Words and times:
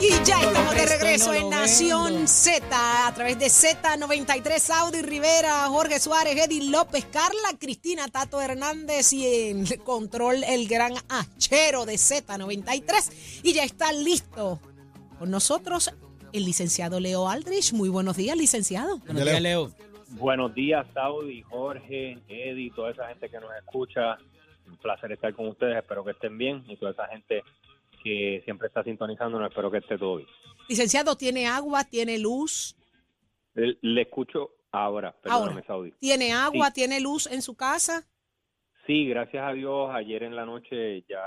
Y 0.00 0.10
ya 0.24 0.40
estamos 0.40 0.76
de 0.76 0.86
regreso 0.86 1.34
en 1.34 1.50
Nación. 1.50 2.28
Z 2.28 3.06
a 3.08 3.12
través 3.14 3.36
de 3.40 3.46
Z93, 3.46 4.58
Saudi 4.58 5.02
Rivera, 5.02 5.66
Jorge 5.66 5.98
Suárez, 5.98 6.36
Eddie 6.36 6.70
López, 6.70 7.04
Carla 7.06 7.58
Cristina, 7.58 8.06
Tato 8.06 8.40
Hernández 8.40 9.12
y 9.12 9.48
en 9.50 9.66
control 9.78 10.44
el 10.44 10.68
gran 10.68 10.92
achero 11.08 11.84
de 11.84 11.94
Z93. 11.94 13.42
Y 13.42 13.54
ya 13.54 13.64
está 13.64 13.92
listo 13.92 14.60
con 15.18 15.32
nosotros 15.32 15.92
el 16.32 16.44
licenciado 16.44 17.00
Leo 17.00 17.28
Aldrich. 17.28 17.72
Muy 17.72 17.88
buenos 17.88 18.16
días, 18.16 18.36
licenciado. 18.36 18.98
Buenos 18.98 19.24
días, 19.24 19.42
Leo. 19.42 19.72
Buenos 20.10 20.54
días, 20.54 20.86
Saudi, 20.94 21.42
Jorge, 21.42 22.18
Eddie, 22.28 22.70
toda 22.70 22.92
esa 22.92 23.08
gente 23.08 23.28
que 23.28 23.40
nos 23.40 23.50
escucha. 23.56 24.16
Un 24.68 24.76
placer 24.76 25.10
estar 25.10 25.34
con 25.34 25.48
ustedes, 25.48 25.76
espero 25.76 26.04
que 26.04 26.12
estén 26.12 26.38
bien. 26.38 26.62
Y 26.68 26.76
toda 26.76 26.92
esa 26.92 27.08
gente 27.08 27.42
que 28.08 28.42
siempre 28.44 28.68
está 28.68 28.82
sintonizándonos, 28.82 29.48
espero 29.50 29.70
que 29.70 29.78
esté 29.78 29.98
todo 29.98 30.16
bien. 30.16 30.28
Licenciado, 30.68 31.16
¿tiene 31.16 31.46
agua, 31.46 31.84
tiene 31.84 32.18
luz? 32.18 32.76
Le, 33.54 33.76
le 33.82 34.02
escucho 34.02 34.50
ahora, 34.70 35.12
perdóname, 35.20 35.52
Ahora. 35.52 35.66
Saudi. 35.66 35.92
¿Tiene 35.98 36.32
agua, 36.32 36.66
Sí. 36.68 36.72
tiene 36.74 37.00
luz 37.00 37.26
en 37.26 37.42
su 37.42 37.56
casa? 37.56 38.06
Sí, 38.86 39.06
gracias 39.06 39.44
a 39.44 39.52
Dios, 39.52 39.90
ayer 39.92 40.22
en 40.22 40.34
la 40.34 40.46
noche 40.46 41.02
ya 41.08 41.22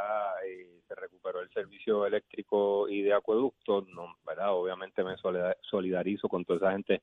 eh, 0.48 0.80
se 0.88 0.96
recuperó 0.96 1.42
el 1.42 1.50
servicio 1.52 2.06
eléctrico 2.08 2.90
y 2.90 3.02
de 3.04 3.14
acueducto. 3.14 3.86
No, 3.94 4.16
¿verdad? 4.26 4.54
Obviamente 4.56 5.04
me 5.04 5.16
solida- 5.18 5.56
solidarizo 5.70 6.28
con 6.28 6.44
toda 6.44 6.58
esa 6.58 6.72
gente 6.72 7.02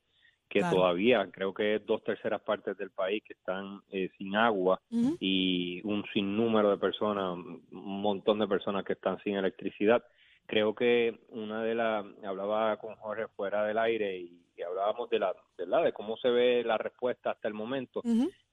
que 0.49 0.59
Claro. 0.59 0.77
todavía, 0.77 1.29
creo 1.31 1.53
que 1.53 1.75
es 1.75 1.85
dos 1.85 2.03
terceras 2.03 2.41
partes 2.41 2.75
del 2.77 2.89
país 2.89 3.23
que 3.23 3.33
están 3.33 3.81
eh, 3.91 4.09
sin 4.17 4.35
agua. 4.35 4.81
Y 5.19 5.81
un 5.83 6.03
sinnúmero 6.11 6.71
de 6.71 6.77
personas, 6.77 7.37
un 7.37 8.01
montón 8.01 8.39
de 8.39 8.47
personas 8.47 8.83
que 8.83 8.93
están 8.93 9.19
sin 9.23 9.35
electricidad. 9.35 10.03
Creo 10.47 10.73
que 10.73 11.19
una 11.29 11.63
de 11.63 11.75
las, 11.75 12.03
hablaba 12.25 12.77
con 12.77 12.95
Jorge 12.95 13.27
fuera 13.35 13.63
del 13.65 13.77
aire 13.77 14.17
y, 14.17 14.41
y 14.57 14.61
hablábamos 14.63 15.09
de 15.09 15.19
la, 15.19 15.33
¿verdad? 15.57 15.83
de 15.83 15.93
cómo 15.93 16.17
se 16.17 16.29
ve 16.29 16.63
la 16.65 16.77
respuesta 16.77 17.31
hasta 17.31 17.47
el 17.47 17.53
momento. 17.53 18.01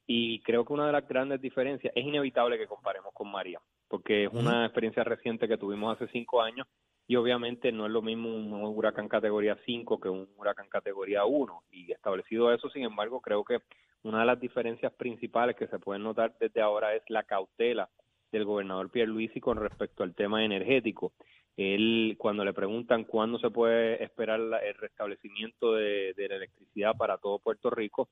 Y 0.06 0.40
creo 0.40 0.64
que 0.64 0.72
una 0.72 0.86
de 0.86 0.92
las 0.92 1.08
grandes 1.08 1.40
diferencias 1.40 1.92
es 1.96 2.04
inevitable 2.04 2.58
que 2.58 2.68
comparemos 2.68 3.12
con 3.12 3.28
María, 3.30 3.60
porque 3.88 4.24
es 4.24 4.32
una 4.32 4.66
experiencia 4.66 5.02
reciente 5.02 5.48
que 5.48 5.56
tuvimos 5.56 5.96
hace 5.96 6.06
cinco 6.12 6.42
años 6.42 6.66
y 7.08 7.16
obviamente 7.16 7.70
no 7.70 7.86
es 7.86 7.92
lo 7.92 8.02
mismo 8.02 8.28
un 8.34 8.52
huracán 8.52 9.08
categoría 9.08 9.56
5 9.64 10.00
que 10.00 10.08
un 10.08 10.28
huracán 10.36 10.68
categoría 10.68 11.24
1. 11.24 11.62
Y 11.70 11.92
establecido 11.92 12.52
eso, 12.52 12.68
sin 12.70 12.82
embargo, 12.82 13.20
creo 13.20 13.44
que 13.44 13.60
una 14.02 14.20
de 14.20 14.26
las 14.26 14.40
diferencias 14.40 14.92
principales 14.92 15.56
que 15.56 15.68
se 15.68 15.78
pueden 15.78 16.02
notar 16.02 16.34
desde 16.40 16.60
ahora 16.60 16.94
es 16.94 17.02
la 17.08 17.22
cautela 17.22 17.88
del 18.32 18.44
gobernador 18.44 18.90
Pierluisi 18.90 19.40
con 19.40 19.58
respecto 19.58 20.02
al 20.02 20.14
tema 20.14 20.44
energético. 20.44 21.12
Él, 21.56 22.16
cuando 22.18 22.44
le 22.44 22.52
preguntan 22.52 23.04
cuándo 23.04 23.38
se 23.38 23.50
puede 23.50 24.02
esperar 24.02 24.40
el 24.40 24.74
restablecimiento 24.74 25.74
de, 25.74 26.12
la 26.16 26.36
electricidad 26.36 26.96
para 26.96 27.18
todo 27.18 27.38
Puerto 27.38 27.70
Rico, 27.70 28.08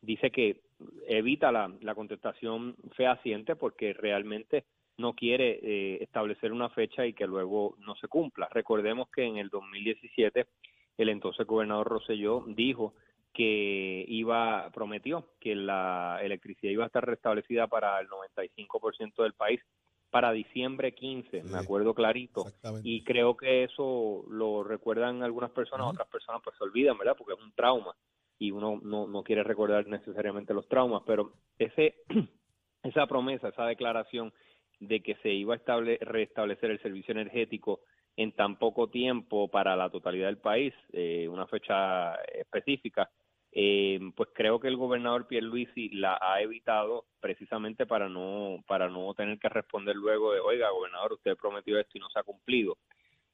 dice 0.00 0.30
que 0.30 0.60
evita 1.08 1.50
la 1.50 1.94
contestación 1.96 2.76
fehaciente 2.92 3.56
porque 3.56 3.92
realmente 3.92 4.64
no 4.98 5.14
quiere 5.14 5.58
eh, 5.62 6.02
establecer 6.02 6.52
una 6.52 6.68
fecha 6.70 7.06
y 7.06 7.12
que 7.12 7.26
luego 7.26 7.76
no 7.78 7.96
se 7.96 8.08
cumpla. 8.08 8.48
Recordemos 8.50 9.08
que 9.10 9.24
en 9.24 9.36
el 9.36 9.48
2017 9.48 10.46
el 10.98 11.08
entonces 11.08 11.46
gobernador 11.46 11.88
Rosselló 11.88 12.44
dijo 12.46 12.94
que 13.32 14.04
iba, 14.08 14.70
prometió 14.72 15.26
que 15.38 15.54
la 15.54 16.18
electricidad 16.22 16.72
iba 16.72 16.84
a 16.84 16.86
estar 16.86 17.04
restablecida 17.04 17.66
para 17.66 18.00
el 18.00 18.08
95% 18.08 19.22
del 19.22 19.34
país 19.34 19.60
para 20.10 20.32
diciembre 20.32 20.94
15, 20.94 21.42
me 21.42 21.58
acuerdo 21.58 21.92
clarito. 21.92 22.46
Y 22.82 23.04
creo 23.04 23.36
que 23.36 23.64
eso 23.64 24.24
lo 24.30 24.64
recuerdan 24.64 25.22
algunas 25.22 25.50
personas, 25.50 25.88
otras 25.88 26.08
personas 26.08 26.40
pues 26.42 26.56
se 26.56 26.64
olvidan, 26.64 26.96
¿verdad? 26.96 27.16
Porque 27.18 27.34
es 27.34 27.40
un 27.44 27.52
trauma 27.52 27.94
y 28.38 28.50
uno 28.50 28.80
no, 28.82 29.06
no 29.06 29.22
quiere 29.22 29.42
recordar 29.42 29.86
necesariamente 29.86 30.54
los 30.54 30.68
traumas, 30.68 31.02
pero 31.04 31.32
ese 31.58 31.96
esa 32.82 33.06
promesa, 33.06 33.48
esa 33.48 33.66
declaración 33.66 34.32
de 34.80 35.02
que 35.02 35.16
se 35.16 35.30
iba 35.30 35.54
a 35.54 35.56
estable, 35.56 35.98
restablecer 36.00 36.70
el 36.70 36.80
servicio 36.80 37.12
energético 37.12 37.80
en 38.16 38.32
tan 38.32 38.58
poco 38.58 38.88
tiempo 38.88 39.48
para 39.48 39.76
la 39.76 39.90
totalidad 39.90 40.26
del 40.26 40.38
país, 40.38 40.72
eh, 40.92 41.28
una 41.28 41.46
fecha 41.46 42.14
específica, 42.24 43.10
eh, 43.52 43.98
pues 44.14 44.30
creo 44.34 44.60
que 44.60 44.68
el 44.68 44.76
gobernador 44.76 45.26
Pierluisi 45.26 45.88
la 45.90 46.18
ha 46.20 46.42
evitado 46.42 47.06
precisamente 47.20 47.86
para 47.86 48.08
no 48.08 48.62
para 48.66 48.88
no 48.90 49.14
tener 49.14 49.38
que 49.38 49.48
responder 49.48 49.96
luego 49.96 50.32
de, 50.32 50.40
oiga, 50.40 50.68
gobernador, 50.70 51.14
usted 51.14 51.36
prometió 51.36 51.78
esto 51.78 51.96
y 51.96 52.00
no 52.00 52.10
se 52.10 52.18
ha 52.18 52.22
cumplido. 52.22 52.76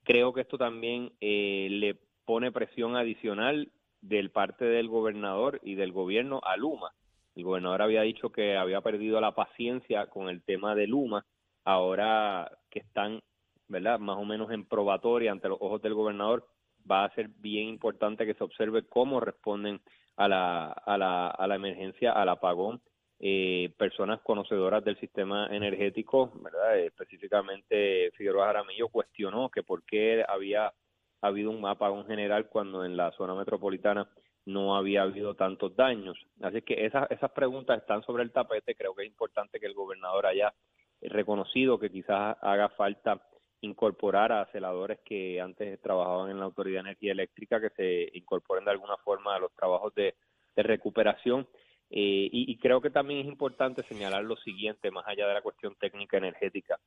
Creo 0.04 0.32
que 0.32 0.42
esto 0.42 0.58
también 0.58 1.12
eh, 1.20 1.68
le 1.70 1.96
pone 2.24 2.52
presión 2.52 2.96
adicional 2.96 3.72
del 4.00 4.30
parte 4.30 4.64
del 4.64 4.88
gobernador 4.88 5.60
y 5.64 5.74
del 5.74 5.92
gobierno 5.92 6.40
a 6.44 6.56
Luma. 6.56 6.92
El 7.34 7.44
gobernador 7.44 7.82
había 7.82 8.02
dicho 8.02 8.30
que 8.30 8.56
había 8.56 8.80
perdido 8.80 9.20
la 9.20 9.34
paciencia 9.34 10.06
con 10.06 10.28
el 10.28 10.42
tema 10.42 10.74
de 10.74 10.86
Luma, 10.86 11.24
ahora 11.64 12.50
que 12.70 12.80
están, 12.80 13.20
¿verdad?, 13.68 13.98
más 13.98 14.18
o 14.18 14.24
menos 14.24 14.50
en 14.50 14.64
probatoria 14.66 15.32
ante 15.32 15.48
los 15.48 15.58
ojos 15.60 15.82
del 15.82 15.94
gobernador, 15.94 16.46
va 16.90 17.04
a 17.04 17.14
ser 17.14 17.28
bien 17.28 17.68
importante 17.68 18.26
que 18.26 18.34
se 18.34 18.44
observe 18.44 18.86
cómo 18.86 19.20
responden 19.20 19.80
a 20.16 20.28
la, 20.28 20.66
a 20.72 20.98
la, 20.98 21.28
a 21.28 21.46
la 21.46 21.54
emergencia, 21.54 22.12
al 22.12 22.28
apagón, 22.28 22.80
eh, 23.24 23.72
personas 23.78 24.20
conocedoras 24.22 24.84
del 24.84 24.98
sistema 24.98 25.46
energético, 25.50 26.32
¿verdad? 26.42 26.80
Específicamente 26.80 28.10
Figueroa 28.16 28.46
Jaramillo 28.46 28.88
cuestionó 28.88 29.48
que 29.48 29.62
por 29.62 29.84
qué 29.84 30.24
había 30.26 30.72
habido 31.20 31.50
un 31.50 31.64
apagón 31.64 32.04
general 32.06 32.48
cuando 32.48 32.84
en 32.84 32.96
la 32.96 33.12
zona 33.12 33.36
metropolitana 33.36 34.08
no 34.44 34.74
había 34.74 35.02
habido 35.02 35.36
tantos 35.36 35.76
daños. 35.76 36.18
Así 36.40 36.62
que 36.62 36.84
esas, 36.84 37.08
esas 37.12 37.30
preguntas 37.30 37.78
están 37.78 38.02
sobre 38.02 38.24
el 38.24 38.32
tapete. 38.32 38.74
Creo 38.74 38.92
que 38.92 39.04
es 39.04 39.08
importante 39.08 39.60
que 39.60 39.66
el 39.66 39.74
gobernador 39.74 40.26
haya 40.26 40.52
reconocido 41.08 41.78
que 41.78 41.90
quizás 41.90 42.36
haga 42.40 42.68
falta 42.70 43.20
incorporar 43.60 44.32
a 44.32 44.46
celadores 44.46 44.98
que 45.04 45.40
antes 45.40 45.80
trabajaban 45.80 46.30
en 46.30 46.38
la 46.38 46.44
Autoridad 46.44 46.82
de 46.82 46.90
Energía 46.90 47.12
Eléctrica, 47.12 47.60
que 47.60 47.70
se 47.70 48.18
incorporen 48.18 48.64
de 48.64 48.72
alguna 48.72 48.96
forma 48.98 49.34
a 49.34 49.38
los 49.38 49.52
trabajos 49.54 49.94
de, 49.94 50.14
recuperación. 50.54 51.48
Eh, 51.88 52.28
y, 52.30 52.50
y 52.50 52.58
creo 52.58 52.80
que 52.80 52.90
también 52.90 53.20
es 53.20 53.26
importante 53.26 53.82
señalar 53.84 54.24
lo 54.24 54.36
siguiente, 54.36 54.90
más 54.90 55.06
allá 55.06 55.26
de 55.26 55.34
la 55.34 55.42
cuestión 55.42 55.76
técnica 55.76 56.18
energética. 56.18 56.78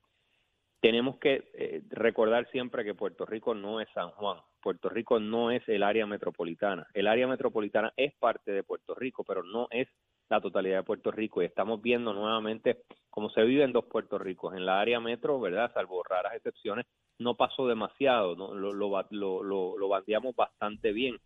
Tenemos 0.86 1.18
que 1.18 1.50
eh, 1.54 1.82
recordar 1.90 2.48
siempre 2.52 2.84
que 2.84 2.94
Puerto 2.94 3.26
Rico 3.26 3.56
no 3.56 3.80
es 3.80 3.88
San 3.94 4.12
Juan, 4.12 4.38
Puerto 4.62 4.90
Rico 4.90 5.20
no 5.20 5.50
es 5.50 5.68
el 5.68 5.82
área 5.82 6.06
metropolitana. 6.06 6.88
El 6.94 7.08
área 7.08 7.28
metropolitana 7.28 7.92
es 7.98 8.14
parte 8.16 8.52
de 8.52 8.64
Puerto 8.64 8.94
Rico, 8.94 9.24
pero 9.24 9.44
no 9.44 9.68
es 9.72 9.88
la 10.30 10.42
totalidad 10.42 10.78
de 10.78 10.84
Puerto 10.84 11.12
Rico. 11.12 11.42
Y 11.42 11.46
estamos 11.46 11.82
viendo 11.82 12.14
nuevamente 12.14 12.84
cómo 13.10 13.30
se 13.30 13.44
vive 13.44 13.64
en 13.64 13.74
dos 13.74 13.86
Puerto 13.86 14.18
Ricos. 14.18 14.56
En 14.56 14.66
la 14.66 14.80
área 14.80 15.00
metro, 15.00 15.40
¿verdad? 15.40 15.72
Salvo 15.74 16.04
raras 16.04 16.36
excepciones, 16.36 16.86
no 17.20 17.36
pasó 17.36 17.68
demasiado, 17.68 18.36
¿no? 18.36 18.54
lo, 18.54 18.74
lo, 18.74 19.06
lo, 19.12 19.78
lo, 19.78 19.88
bandeamos 19.88 20.36
bastante 20.36 20.92
bien. 20.92 21.18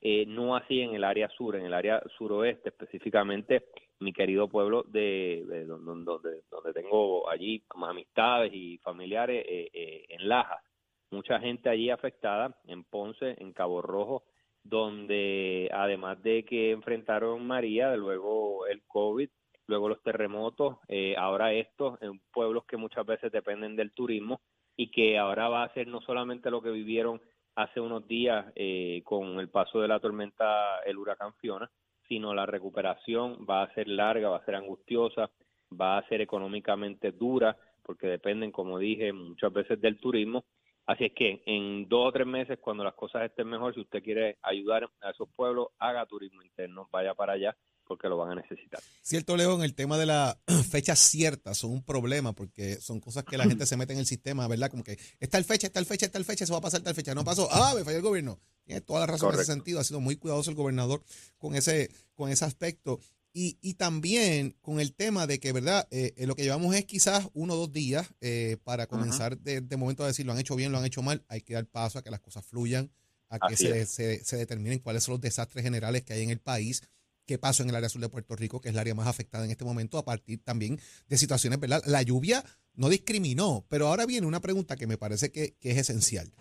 Eh, 0.00 0.26
no 0.26 0.54
así 0.54 0.80
en 0.80 0.94
el 0.94 1.04
área 1.04 1.28
sur, 1.30 1.56
en 1.56 1.64
el 1.64 1.74
área 1.74 2.02
suroeste 2.18 2.68
específicamente, 2.68 3.64
mi 3.98 4.12
querido 4.12 4.46
pueblo 4.46 4.84
de, 4.84 5.44
de 5.48 5.64
donde, 5.64 6.04
donde, 6.04 6.42
donde 6.50 6.72
tengo 6.74 7.28
allí 7.28 7.60
como 7.66 7.86
amistades 7.86 8.52
y 8.52 8.78
familiares 8.78 9.44
eh, 9.48 9.70
eh, 9.72 10.04
en 10.10 10.28
Lajas. 10.28 10.62
Mucha 11.10 11.40
gente 11.40 11.68
allí 11.70 11.88
afectada, 11.88 12.56
en 12.66 12.84
Ponce, 12.84 13.36
en 13.38 13.52
Cabo 13.52 13.80
Rojo, 13.80 14.24
donde 14.68 15.70
además 15.72 16.22
de 16.22 16.44
que 16.44 16.70
enfrentaron 16.70 17.46
María, 17.46 17.94
luego 17.96 18.66
el 18.66 18.82
COVID, 18.86 19.28
luego 19.66 19.88
los 19.88 20.02
terremotos, 20.02 20.78
eh, 20.88 21.14
ahora 21.16 21.52
estos, 21.52 22.00
en 22.02 22.20
pueblos 22.32 22.64
que 22.66 22.76
muchas 22.76 23.04
veces 23.06 23.32
dependen 23.32 23.76
del 23.76 23.92
turismo 23.92 24.40
y 24.76 24.90
que 24.90 25.18
ahora 25.18 25.48
va 25.48 25.64
a 25.64 25.74
ser 25.74 25.88
no 25.88 26.00
solamente 26.00 26.50
lo 26.50 26.62
que 26.62 26.70
vivieron 26.70 27.20
hace 27.54 27.80
unos 27.80 28.06
días 28.06 28.46
eh, 28.54 29.02
con 29.04 29.40
el 29.40 29.48
paso 29.48 29.80
de 29.80 29.88
la 29.88 29.98
tormenta, 29.98 30.80
el 30.84 30.98
huracán 30.98 31.34
Fiona, 31.34 31.70
sino 32.06 32.34
la 32.34 32.46
recuperación 32.46 33.46
va 33.48 33.62
a 33.62 33.74
ser 33.74 33.88
larga, 33.88 34.28
va 34.28 34.36
a 34.36 34.44
ser 34.44 34.54
angustiosa, 34.54 35.30
va 35.72 35.98
a 35.98 36.08
ser 36.08 36.20
económicamente 36.20 37.12
dura, 37.12 37.56
porque 37.82 38.06
dependen, 38.06 38.52
como 38.52 38.78
dije, 38.78 39.12
muchas 39.12 39.52
veces 39.52 39.80
del 39.80 39.98
turismo. 39.98 40.44
Así 40.86 41.04
es 41.04 41.12
que 41.14 41.42
en 41.46 41.88
dos 41.88 42.08
o 42.08 42.12
tres 42.12 42.26
meses, 42.26 42.58
cuando 42.60 42.84
las 42.84 42.94
cosas 42.94 43.22
estén 43.24 43.48
mejor, 43.48 43.74
si 43.74 43.80
usted 43.80 44.02
quiere 44.02 44.38
ayudar 44.42 44.88
a 45.00 45.10
esos 45.10 45.28
pueblos, 45.34 45.68
haga 45.78 46.06
turismo 46.06 46.42
interno, 46.42 46.88
vaya 46.92 47.14
para 47.14 47.32
allá 47.32 47.56
porque 47.86 48.08
lo 48.08 48.16
van 48.16 48.32
a 48.32 48.42
necesitar. 48.42 48.80
Cierto, 49.00 49.36
Leo, 49.36 49.54
en 49.54 49.62
el 49.62 49.74
tema 49.74 49.96
de 49.96 50.06
las 50.06 50.36
fechas 50.70 50.98
ciertas 50.98 51.58
son 51.58 51.70
un 51.70 51.84
problema 51.84 52.32
porque 52.32 52.76
son 52.76 53.00
cosas 53.00 53.24
que 53.24 53.38
la 53.38 53.44
gente 53.44 53.66
se 53.66 53.76
mete 53.76 53.92
en 53.92 54.00
el 54.00 54.06
sistema, 54.06 54.46
¿verdad? 54.48 54.70
Como 54.70 54.84
que 54.84 54.98
está 55.20 55.38
el 55.38 55.44
fecha, 55.44 55.68
está 55.68 55.80
el 55.80 55.86
fecha, 55.86 56.06
está 56.06 56.18
el 56.18 56.24
fecha, 56.24 56.44
eso 56.44 56.52
va 56.52 56.58
a 56.58 56.62
pasar 56.62 56.82
tal 56.82 56.94
fecha. 56.94 57.14
No 57.14 57.24
pasó, 57.24 57.48
ah, 57.50 57.72
me 57.76 57.84
falló 57.84 57.98
el 57.98 58.02
gobierno. 58.02 58.40
Tiene 58.64 58.80
toda 58.80 59.00
la 59.00 59.06
razón 59.06 59.32
en 59.32 59.40
ese 59.40 59.52
sentido. 59.52 59.78
Ha 59.78 59.84
sido 59.84 60.00
muy 60.00 60.16
cuidadoso 60.16 60.50
el 60.50 60.56
gobernador 60.56 61.02
con 61.38 61.54
ese, 61.54 61.90
con 62.14 62.30
ese 62.30 62.44
aspecto. 62.44 62.98
Y, 63.38 63.58
y 63.60 63.74
también 63.74 64.56
con 64.62 64.80
el 64.80 64.94
tema 64.94 65.26
de 65.26 65.38
que, 65.38 65.52
¿verdad? 65.52 65.86
Eh, 65.90 66.14
eh, 66.16 66.26
lo 66.26 66.34
que 66.34 66.42
llevamos 66.42 66.74
es 66.74 66.86
quizás 66.86 67.28
uno 67.34 67.52
o 67.52 67.56
dos 67.58 67.70
días 67.70 68.08
eh, 68.22 68.56
para 68.64 68.86
comenzar 68.86 69.36
de, 69.36 69.60
de, 69.60 69.76
momento 69.76 70.04
a 70.04 70.06
decir 70.06 70.24
lo 70.24 70.32
han 70.32 70.38
hecho 70.38 70.56
bien, 70.56 70.72
lo 70.72 70.78
han 70.78 70.86
hecho 70.86 71.02
mal. 71.02 71.22
Hay 71.28 71.42
que 71.42 71.52
dar 71.52 71.66
paso 71.66 71.98
a 71.98 72.02
que 72.02 72.10
las 72.10 72.20
cosas 72.20 72.46
fluyan, 72.46 72.90
a 73.28 73.38
que 73.38 73.58
se, 73.58 73.84
se, 73.84 74.24
se, 74.24 74.36
determinen 74.38 74.78
cuáles 74.78 75.04
son 75.04 75.12
los 75.12 75.20
desastres 75.20 75.62
generales 75.62 76.02
que 76.02 76.14
hay 76.14 76.22
en 76.22 76.30
el 76.30 76.40
país 76.40 76.82
qué 77.26 77.38
pasó 77.38 77.62
en 77.62 77.68
el 77.68 77.76
área 77.76 77.90
sur 77.90 78.00
de 78.00 78.08
Puerto 78.08 78.36
Rico, 78.36 78.60
que 78.62 78.70
es 78.70 78.74
el 78.74 78.78
área 78.78 78.94
más 78.94 79.06
afectada 79.06 79.44
en 79.44 79.50
este 79.50 79.66
momento, 79.66 79.98
a 79.98 80.04
partir 80.06 80.42
también 80.42 80.80
de 81.08 81.18
situaciones, 81.18 81.60
¿verdad? 81.60 81.82
La 81.84 82.00
lluvia 82.00 82.42
no 82.72 82.88
discriminó, 82.88 83.66
pero 83.68 83.88
ahora 83.88 84.06
viene 84.06 84.26
una 84.26 84.40
pregunta 84.40 84.76
que 84.76 84.86
me 84.86 84.96
parece 84.96 85.30
que, 85.30 85.56
que 85.60 85.72
es 85.72 85.76
esencial. 85.76 86.32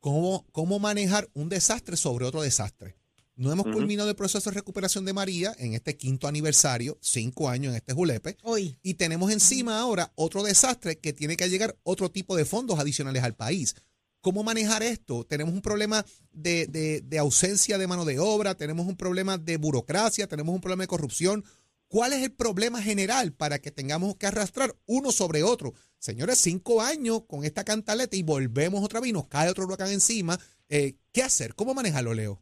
¿Cómo, 0.00 0.44
¿Cómo 0.52 0.78
manejar 0.80 1.30
un 1.32 1.48
desastre 1.48 1.96
sobre 1.96 2.26
otro 2.26 2.42
desastre? 2.42 2.96
No 3.42 3.50
hemos 3.50 3.66
culminado 3.72 4.08
el 4.08 4.14
proceso 4.14 4.50
de 4.50 4.54
recuperación 4.54 5.04
de 5.04 5.12
María 5.12 5.52
en 5.58 5.74
este 5.74 5.96
quinto 5.96 6.28
aniversario, 6.28 6.96
cinco 7.00 7.48
años 7.48 7.72
en 7.72 7.78
este 7.78 7.92
julepe. 7.92 8.36
Hoy. 8.44 8.78
Y 8.84 8.94
tenemos 8.94 9.32
encima 9.32 9.80
ahora 9.80 10.12
otro 10.14 10.44
desastre 10.44 11.00
que 11.00 11.12
tiene 11.12 11.36
que 11.36 11.50
llegar 11.50 11.76
otro 11.82 12.08
tipo 12.08 12.36
de 12.36 12.44
fondos 12.44 12.78
adicionales 12.78 13.24
al 13.24 13.34
país. 13.34 13.74
¿Cómo 14.20 14.44
manejar 14.44 14.84
esto? 14.84 15.24
Tenemos 15.24 15.52
un 15.52 15.60
problema 15.60 16.06
de, 16.30 16.68
de, 16.68 17.00
de, 17.00 17.18
ausencia 17.18 17.78
de 17.78 17.88
mano 17.88 18.04
de 18.04 18.20
obra, 18.20 18.54
tenemos 18.54 18.86
un 18.86 18.96
problema 18.96 19.38
de 19.38 19.56
burocracia, 19.56 20.28
tenemos 20.28 20.54
un 20.54 20.60
problema 20.60 20.84
de 20.84 20.88
corrupción. 20.88 21.44
¿Cuál 21.88 22.12
es 22.12 22.22
el 22.22 22.30
problema 22.30 22.80
general 22.80 23.32
para 23.32 23.58
que 23.58 23.72
tengamos 23.72 24.14
que 24.14 24.28
arrastrar 24.28 24.76
uno 24.86 25.10
sobre 25.10 25.42
otro? 25.42 25.74
Señores, 25.98 26.38
cinco 26.38 26.80
años 26.80 27.24
con 27.26 27.44
esta 27.44 27.64
cantaleta 27.64 28.14
y 28.14 28.22
volvemos 28.22 28.84
otra 28.84 29.00
vez 29.00 29.10
y 29.10 29.12
nos 29.12 29.26
cae 29.26 29.50
otro 29.50 29.66
huracán 29.66 29.90
encima. 29.90 30.38
Eh, 30.68 30.94
¿Qué 31.10 31.24
hacer? 31.24 31.56
¿Cómo 31.56 31.74
manejarlo, 31.74 32.14
Leo? 32.14 32.40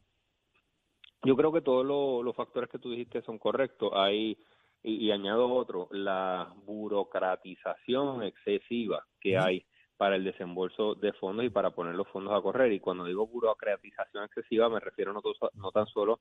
Yo 1.22 1.36
creo 1.36 1.52
que 1.52 1.60
todos 1.60 1.84
lo, 1.84 2.22
los 2.22 2.34
factores 2.34 2.70
que 2.70 2.78
tú 2.78 2.90
dijiste 2.90 3.22
son 3.22 3.38
correctos. 3.38 3.90
Hay, 3.94 4.38
y, 4.82 5.06
y 5.06 5.10
añado 5.12 5.52
otro, 5.52 5.88
la 5.90 6.52
burocratización 6.64 8.22
excesiva 8.22 9.04
que 9.20 9.36
uh 9.36 9.40
-huh. 9.40 9.44
hay 9.46 9.66
para 10.00 10.16
el 10.16 10.24
desembolso 10.24 10.94
de 10.94 11.12
fondos 11.12 11.44
y 11.44 11.50
para 11.50 11.72
poner 11.72 11.94
los 11.94 12.08
fondos 12.08 12.32
a 12.32 12.40
correr. 12.40 12.72
Y 12.72 12.80
cuando 12.80 13.04
digo 13.04 13.26
burocratización 13.26 14.24
excesiva, 14.24 14.70
me 14.70 14.80
refiero 14.80 15.12
no, 15.12 15.20
no 15.56 15.70
tan 15.72 15.86
solo 15.88 16.20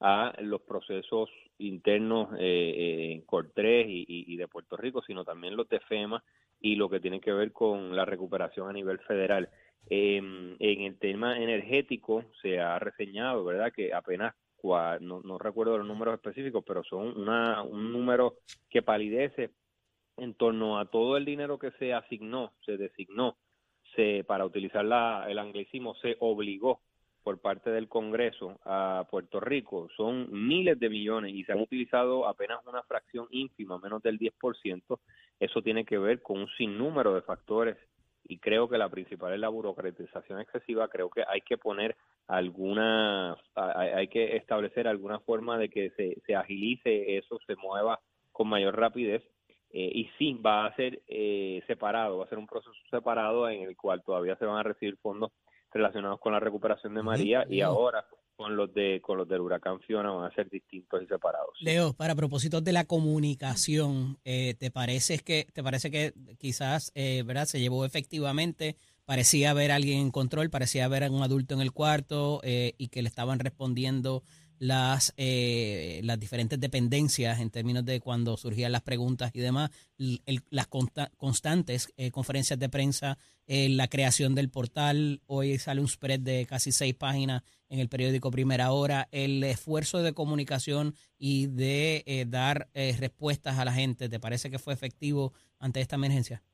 a 0.00 0.32
los 0.40 0.62
procesos 0.62 1.30
internos 1.58 2.30
eh, 2.40 3.12
en 3.12 3.20
Cortés 3.22 3.86
y, 3.86 4.00
y, 4.00 4.34
y, 4.34 4.36
de 4.36 4.48
Puerto 4.48 4.76
Rico, 4.76 5.00
sino 5.06 5.24
también 5.24 5.56
los 5.56 5.68
de 5.68 5.78
FEMA 5.78 6.20
y 6.60 6.74
lo 6.74 6.88
que 6.88 6.98
tiene 6.98 7.20
que 7.20 7.32
ver 7.32 7.52
con 7.52 7.94
la 7.94 8.04
recuperación 8.04 8.68
a 8.68 8.72
nivel 8.72 8.98
federal. 8.98 9.48
Eh, 9.88 10.18
en 10.18 10.80
el 10.82 10.98
tema 10.98 11.38
energético 11.38 12.24
se 12.42 12.60
ha 12.60 12.78
reseñado, 12.78 13.44
¿verdad?, 13.44 13.72
que 13.74 13.92
apenas 13.92 14.34
no, 14.62 15.20
no 15.22 15.38
recuerdo 15.38 15.78
los 15.78 15.86
números 15.86 16.14
específicos, 16.14 16.64
pero 16.66 16.84
son 16.84 17.18
una, 17.18 17.62
un 17.62 17.92
número 17.92 18.36
que 18.68 18.82
palidece 18.82 19.50
en 20.16 20.34
torno 20.34 20.78
a 20.78 20.86
todo 20.86 21.16
el 21.16 21.24
dinero 21.24 21.58
que 21.58 21.70
se 21.72 21.94
asignó, 21.94 22.52
se 22.64 22.76
designó, 22.76 23.38
se 23.94 24.24
para 24.24 24.44
utilizar 24.44 24.84
la, 24.84 25.26
el 25.28 25.38
anglicismo, 25.38 25.94
se 25.96 26.16
obligó 26.20 26.82
por 27.22 27.40
parte 27.40 27.70
del 27.70 27.88
Congreso 27.88 28.58
a 28.64 29.06
Puerto 29.10 29.40
Rico. 29.40 29.88
Son 29.96 30.28
miles 30.30 30.78
de 30.78 30.88
millones 30.88 31.34
y 31.34 31.44
se 31.44 31.52
han 31.52 31.60
utilizado 31.60 32.26
apenas 32.26 32.60
una 32.66 32.82
fracción 32.82 33.26
ínfima, 33.30 33.78
menos 33.78 34.02
del 34.02 34.18
10%. 34.18 35.00
Eso 35.38 35.62
tiene 35.62 35.84
que 35.84 35.98
ver 35.98 36.22
con 36.22 36.40
un 36.40 36.48
sinnúmero 36.56 37.14
de 37.14 37.22
factores 37.22 37.76
y 38.30 38.38
creo 38.38 38.68
que 38.68 38.78
la 38.78 38.88
principal 38.88 39.34
es 39.34 39.40
la 39.40 39.48
burocratización 39.48 40.40
excesiva. 40.40 40.86
Creo 40.88 41.10
que 41.10 41.24
hay 41.26 41.40
que 41.40 41.58
poner 41.58 41.96
alguna, 42.28 43.36
hay 43.56 44.06
que 44.06 44.36
establecer 44.36 44.86
alguna 44.86 45.18
forma 45.18 45.58
de 45.58 45.68
que 45.68 45.90
se, 45.90 46.16
se 46.24 46.36
agilice 46.36 47.16
eso, 47.16 47.40
se 47.44 47.56
mueva 47.56 47.98
con 48.30 48.48
mayor 48.48 48.78
rapidez 48.78 49.24
eh, 49.72 49.90
y 49.92 50.10
sí, 50.16 50.34
va 50.34 50.66
a 50.66 50.76
ser 50.76 51.02
eh, 51.08 51.60
separado, 51.66 52.18
va 52.18 52.24
a 52.24 52.28
ser 52.28 52.38
un 52.38 52.46
proceso 52.46 52.72
separado 52.88 53.48
en 53.48 53.62
el 53.62 53.76
cual 53.76 54.02
todavía 54.04 54.36
se 54.36 54.44
van 54.44 54.58
a 54.58 54.62
recibir 54.62 54.96
fondos 54.98 55.32
relacionados 55.72 56.20
con 56.20 56.32
la 56.32 56.40
recuperación 56.40 56.94
de 56.94 57.02
María 57.02 57.44
y 57.48 57.62
ahora 57.62 58.04
con 58.40 58.56
los 58.56 58.72
de 58.72 59.02
con 59.02 59.18
los 59.18 59.28
del 59.28 59.42
huracán 59.42 59.80
Fiona 59.80 60.10
van 60.12 60.24
a 60.24 60.34
ser 60.34 60.48
distintos 60.48 61.02
y 61.02 61.06
separados. 61.06 61.50
Leo, 61.60 61.92
para 61.92 62.14
propósitos 62.14 62.64
de 62.64 62.72
la 62.72 62.86
comunicación, 62.86 64.16
eh, 64.24 64.54
¿te 64.58 64.70
parece 64.70 65.18
que 65.18 65.46
te 65.52 65.62
parece 65.62 65.90
que 65.90 66.14
quizás 66.38 66.90
eh, 66.94 67.22
verdad 67.26 67.44
se 67.44 67.60
llevó 67.60 67.84
efectivamente? 67.84 68.76
Parecía 69.04 69.50
haber 69.50 69.70
alguien 69.70 69.98
en 69.98 70.10
control, 70.10 70.48
parecía 70.48 70.86
haber 70.86 71.10
un 71.10 71.22
adulto 71.22 71.52
en 71.52 71.60
el 71.60 71.72
cuarto 71.72 72.40
eh, 72.42 72.72
y 72.78 72.88
que 72.88 73.02
le 73.02 73.08
estaban 73.08 73.40
respondiendo 73.40 74.22
las, 74.60 75.14
eh, 75.16 76.00
las 76.04 76.20
diferentes 76.20 76.60
dependencias 76.60 77.40
en 77.40 77.50
términos 77.50 77.84
de 77.84 77.98
cuando 77.98 78.36
surgían 78.36 78.70
las 78.70 78.82
preguntas 78.82 79.32
y 79.34 79.40
demás, 79.40 79.70
el, 79.98 80.42
las 80.50 80.68
consta, 80.68 81.10
constantes 81.16 81.92
eh, 81.96 82.10
conferencias 82.10 82.58
de 82.58 82.68
prensa, 82.68 83.18
eh, 83.52 83.68
la 83.68 83.88
creación 83.88 84.36
del 84.36 84.48
portal, 84.48 85.22
hoy 85.26 85.58
sale 85.58 85.80
un 85.80 85.88
spread 85.88 86.20
de 86.20 86.46
casi 86.46 86.70
seis 86.70 86.94
páginas 86.94 87.42
en 87.68 87.80
el 87.80 87.88
periódico 87.88 88.30
Primera 88.30 88.70
Hora, 88.70 89.08
el 89.10 89.42
esfuerzo 89.42 90.02
de 90.02 90.12
comunicación 90.12 90.94
y 91.18 91.46
de 91.46 92.04
eh, 92.06 92.26
dar 92.28 92.68
eh, 92.74 92.94
respuestas 92.98 93.58
a 93.58 93.64
la 93.64 93.72
gente, 93.72 94.08
¿te 94.08 94.20
parece 94.20 94.50
que 94.50 94.60
fue 94.60 94.74
efectivo 94.74 95.32
ante 95.58 95.80
esta 95.80 95.96
emergencia? 95.96 96.44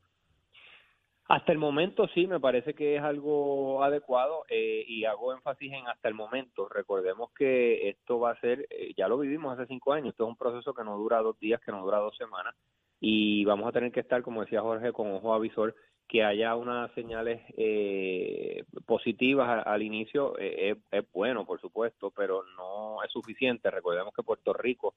Hasta 1.28 1.52
el 1.52 1.58
momento 1.58 2.06
sí, 2.08 2.26
me 2.26 2.38
parece 2.38 2.74
que 2.74 2.96
es 2.96 3.02
algo 3.02 3.82
adecuado 3.82 4.44
eh, 4.48 4.84
y 4.86 5.04
hago 5.04 5.32
énfasis 5.32 5.72
en 5.72 5.88
hasta 5.88 6.08
el 6.08 6.14
momento. 6.14 6.68
Recordemos 6.68 7.32
que 7.32 7.88
esto 7.88 8.20
va 8.20 8.30
a 8.30 8.40
ser, 8.40 8.66
eh, 8.70 8.92
ya 8.96 9.08
lo 9.08 9.18
vivimos 9.18 9.52
hace 9.52 9.66
cinco 9.66 9.92
años, 9.92 10.10
esto 10.10 10.24
es 10.24 10.30
un 10.30 10.36
proceso 10.36 10.72
que 10.72 10.84
no 10.84 10.96
dura 10.96 11.22
dos 11.22 11.38
días, 11.40 11.60
que 11.60 11.72
no 11.72 11.82
dura 11.82 11.98
dos 11.98 12.16
semanas 12.16 12.54
y 13.00 13.44
vamos 13.44 13.68
a 13.68 13.72
tener 13.72 13.92
que 13.92 14.00
estar, 14.00 14.22
como 14.22 14.42
decía 14.42 14.62
Jorge, 14.62 14.92
con 14.92 15.12
ojo 15.12 15.34
avisor, 15.34 15.74
que 16.08 16.22
haya 16.22 16.54
unas 16.54 16.90
señales 16.92 17.42
eh, 17.56 18.64
positivas 18.86 19.66
al, 19.66 19.82
inicio 19.82 20.38
eh, 20.38 20.76
es 20.92 21.12
bueno, 21.12 21.44
por 21.44 21.60
supuesto, 21.60 22.12
pero 22.12 22.44
no 22.56 23.02
es 23.02 23.10
suficiente. 23.10 23.70
Recordemos 23.70 24.14
que 24.14 24.22
Puerto 24.22 24.52
Rico 24.52 24.94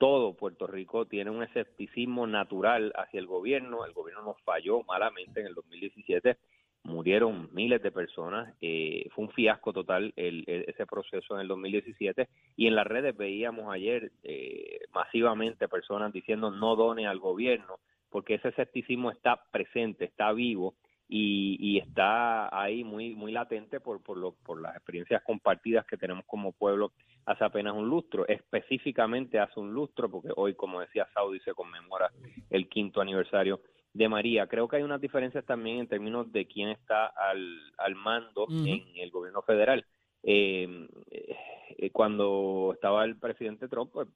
todo 0.00 0.32
Puerto 0.32 0.66
Rico 0.66 1.04
tiene 1.04 1.30
un 1.30 1.42
escepticismo 1.42 2.26
natural 2.26 2.90
hacia 2.96 3.20
el 3.20 3.26
gobierno. 3.26 3.84
El 3.84 3.92
gobierno 3.92 4.22
nos 4.22 4.40
falló 4.40 4.82
malamente 4.84 5.40
en 5.40 5.46
el 5.46 5.54
2017. 5.54 6.38
Murieron 6.84 7.50
miles 7.52 7.82
de 7.82 7.92
personas. 7.92 8.54
Eh, 8.62 9.10
fue 9.14 9.26
un 9.26 9.30
fiasco 9.32 9.74
total 9.74 10.14
el, 10.16 10.44
ese 10.46 10.86
proceso 10.86 11.34
en 11.34 11.42
el 11.42 11.48
2017. 11.48 12.30
Y 12.56 12.66
en 12.66 12.76
las 12.76 12.86
redes 12.86 13.14
veíamos 13.14 13.70
ayer 13.70 14.10
eh, 14.22 14.80
masivamente 14.94 15.68
personas 15.68 16.14
diciendo 16.14 16.50
no 16.50 16.76
done 16.76 17.06
al 17.06 17.18
gobierno, 17.18 17.78
porque 18.08 18.36
ese 18.36 18.48
escepticismo 18.48 19.10
está 19.10 19.44
presente, 19.52 20.06
está 20.06 20.32
vivo 20.32 20.76
y, 21.12 21.56
y, 21.58 21.78
está 21.78 22.48
ahí 22.56 22.84
muy 22.84 23.16
muy 23.16 23.32
latente 23.32 23.80
por 23.80 24.00
por, 24.00 24.16
lo, 24.16 24.32
por 24.44 24.60
las 24.60 24.76
experiencias 24.76 25.22
compartidas 25.24 25.84
que 25.84 25.96
tenemos 25.96 26.24
como 26.24 26.52
pueblo 26.52 26.92
hace 27.26 27.44
apenas 27.44 27.74
un 27.74 27.88
lustro, 27.88 28.26
específicamente 28.28 29.38
hace 29.38 29.58
un 29.58 29.72
lustro, 29.72 30.08
porque 30.08 30.30
hoy, 30.36 30.54
como 30.54 30.80
decía 30.80 31.08
Saudi, 31.12 31.40
se 31.40 31.52
conmemora 31.52 32.10
el 32.48 32.68
quinto 32.68 33.00
aniversario 33.00 33.60
de 33.92 34.08
María. 34.08 34.46
Creo 34.46 34.68
que 34.68 34.76
hay 34.76 34.82
unas 34.82 35.00
diferencias 35.00 35.44
también 35.44 35.78
en 35.78 35.88
términos 35.88 36.30
de 36.32 36.46
quién 36.46 36.68
está 36.68 37.06
al, 37.06 37.72
al 37.78 37.94
mando 37.94 38.44
uh 38.44 38.48
-huh. 38.48 38.94
en 38.94 39.02
el 39.02 39.10
gobierno 39.10 39.42
federal. 39.42 39.84
Eh, 40.22 40.88
eh, 41.10 41.90
cuando 41.90 42.72
estaba 42.74 43.04
el 43.04 43.16
presidente 43.16 43.68
Trump, 43.68 43.90
pues 43.92 44.08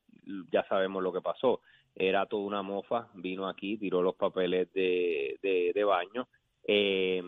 ya 0.50 0.64
sabemos 0.68 1.02
lo 1.02 1.12
que 1.12 1.20
pasó. 1.20 1.60
Era 1.94 2.26
toda 2.26 2.42
una 2.44 2.62
mofa, 2.62 3.08
vino 3.14 3.48
aquí, 3.48 3.76
tiró 3.78 4.02
los 4.02 4.16
papeles 4.16 4.72
de, 4.72 5.38
de, 5.42 5.72
de 5.72 5.84
baño, 5.84 6.26
eh, 6.66 7.23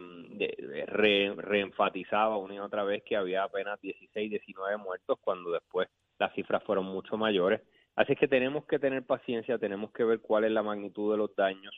re, 0.87 1.35
reenfatizaba 1.37 2.37
una 2.39 2.55
y 2.55 2.59
otra 2.59 2.85
vez 2.85 3.03
que 3.05 3.17
había 3.17 3.45
apenas 3.45 3.81
16, 3.81 4.31
19 4.31 4.77
muertos 4.79 5.19
cuando 5.21 5.51
después 5.51 5.89
las 6.19 6.33
cifras 6.35 6.63
fueron 6.65 6.87
mucho 6.87 7.17
mayores. 7.17 7.61
Así 7.95 8.13
es 8.13 8.19
que 8.19 8.29
tenemos 8.29 8.65
que 8.67 8.79
tener 8.79 9.05
paciencia, 9.05 9.59
tenemos 9.59 9.91
que 9.93 10.05
ver 10.05 10.21
cuál 10.21 10.45
es 10.45 10.51
la 10.51 10.63
magnitud 10.63 11.13
de 11.13 11.19
los 11.19 11.35
daños 11.35 11.75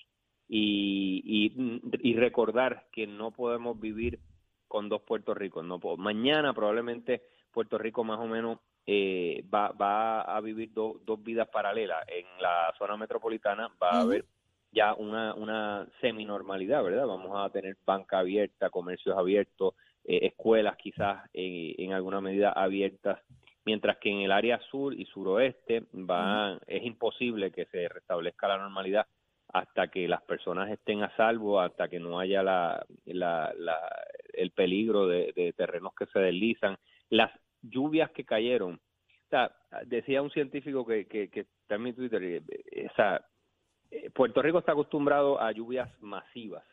y, 0.49 1.23
y, 1.25 2.11
y 2.11 2.15
recordar 2.17 2.87
que 2.93 3.07
no 3.07 3.31
podemos 3.31 3.79
vivir 3.79 4.19
con 4.67 4.89
dos 4.89 5.03
Puerto 5.03 5.35
Ricos. 5.35 5.65
No 5.65 5.79
mañana 5.97 6.53
probablemente 6.55 7.23
Puerto 7.53 7.79
Rico 7.79 8.05
más 8.05 8.19
o 8.19 8.27
menos 8.27 8.59
eh, 8.87 9.45
va, 9.53 9.71
va 9.73 10.23
a 10.23 10.41
vivir 10.41 10.73
do, 10.73 11.01
dos 11.05 11.23
vidas 11.23 11.49
paralelas. 11.49 12.05
En 12.09 12.25
la 12.41 12.73
zona 12.79 12.97
metropolitana 12.97 13.71
va 13.83 13.91
a 13.91 14.01
haber 14.01 14.25
ya 14.73 14.95
una, 14.95 15.35
una 15.35 15.87
semi-normalidad, 16.01 16.83
¿verdad? 16.83 17.07
Vamos 17.07 17.33
a 17.35 17.51
tener 17.51 17.77
banca 17.85 18.19
abierta, 18.19 18.71
comercios 18.71 19.17
abiertos, 19.17 19.75
eh, 20.05 20.27
escuelas 20.27 20.77
quizás 20.77 21.25
eh, 21.33 21.75
en 21.79 21.93
alguna 21.93 22.21
medida 22.21 22.53
abiertas 22.53 23.21
mientras 23.69 23.99
que 23.99 24.11
en 24.11 24.21
el 24.21 24.33
área 24.33 24.59
sur 24.71 24.95
y 24.95 25.05
suroeste 25.05 25.83
va, 25.93 26.59
es 26.67 26.83
imposible 26.85 27.51
que 27.51 27.67
se 27.67 27.87
restablezca 27.87 28.49
la 28.49 28.57
normalidad 28.57 29.07
hasta 29.53 29.89
que 29.89 30.09
las 30.09 30.23
personas 30.23 30.71
estén 30.71 31.03
a 31.03 31.15
salvo, 31.17 31.61
hasta 31.61 31.87
que 31.87 32.01
no 32.01 32.19
haya 32.19 32.43
la, 32.43 32.83
la, 33.05 33.55
el 34.33 34.53
peligro 34.53 35.07
de, 35.07 35.53
terrenos 35.55 35.93
que 35.95 36.07
se 36.07 36.19
deslizan. 36.19 36.79
Las 37.11 37.31
lluvias 37.61 38.11
que 38.13 38.25
cayeron, 38.25 38.75
o 38.77 39.29
sea, 39.29 39.55
decía 39.85 40.23
un 40.23 40.31
científico 40.31 40.87
que, 40.87 41.07
que, 41.07 41.29
que 41.29 41.41
está 41.41 41.75
en 41.75 41.83
mi 41.83 41.93
Twitter, 41.93 42.23
eh, 42.23 42.43
esa, 42.73 43.23
eh, 43.91 44.11
Puerto 44.11 44.43
Rico 44.43 44.59
está 44.59 44.73
acostumbrado 44.73 45.41
a 45.41 45.53
lluvias 45.53 45.91
masivas 46.01 46.65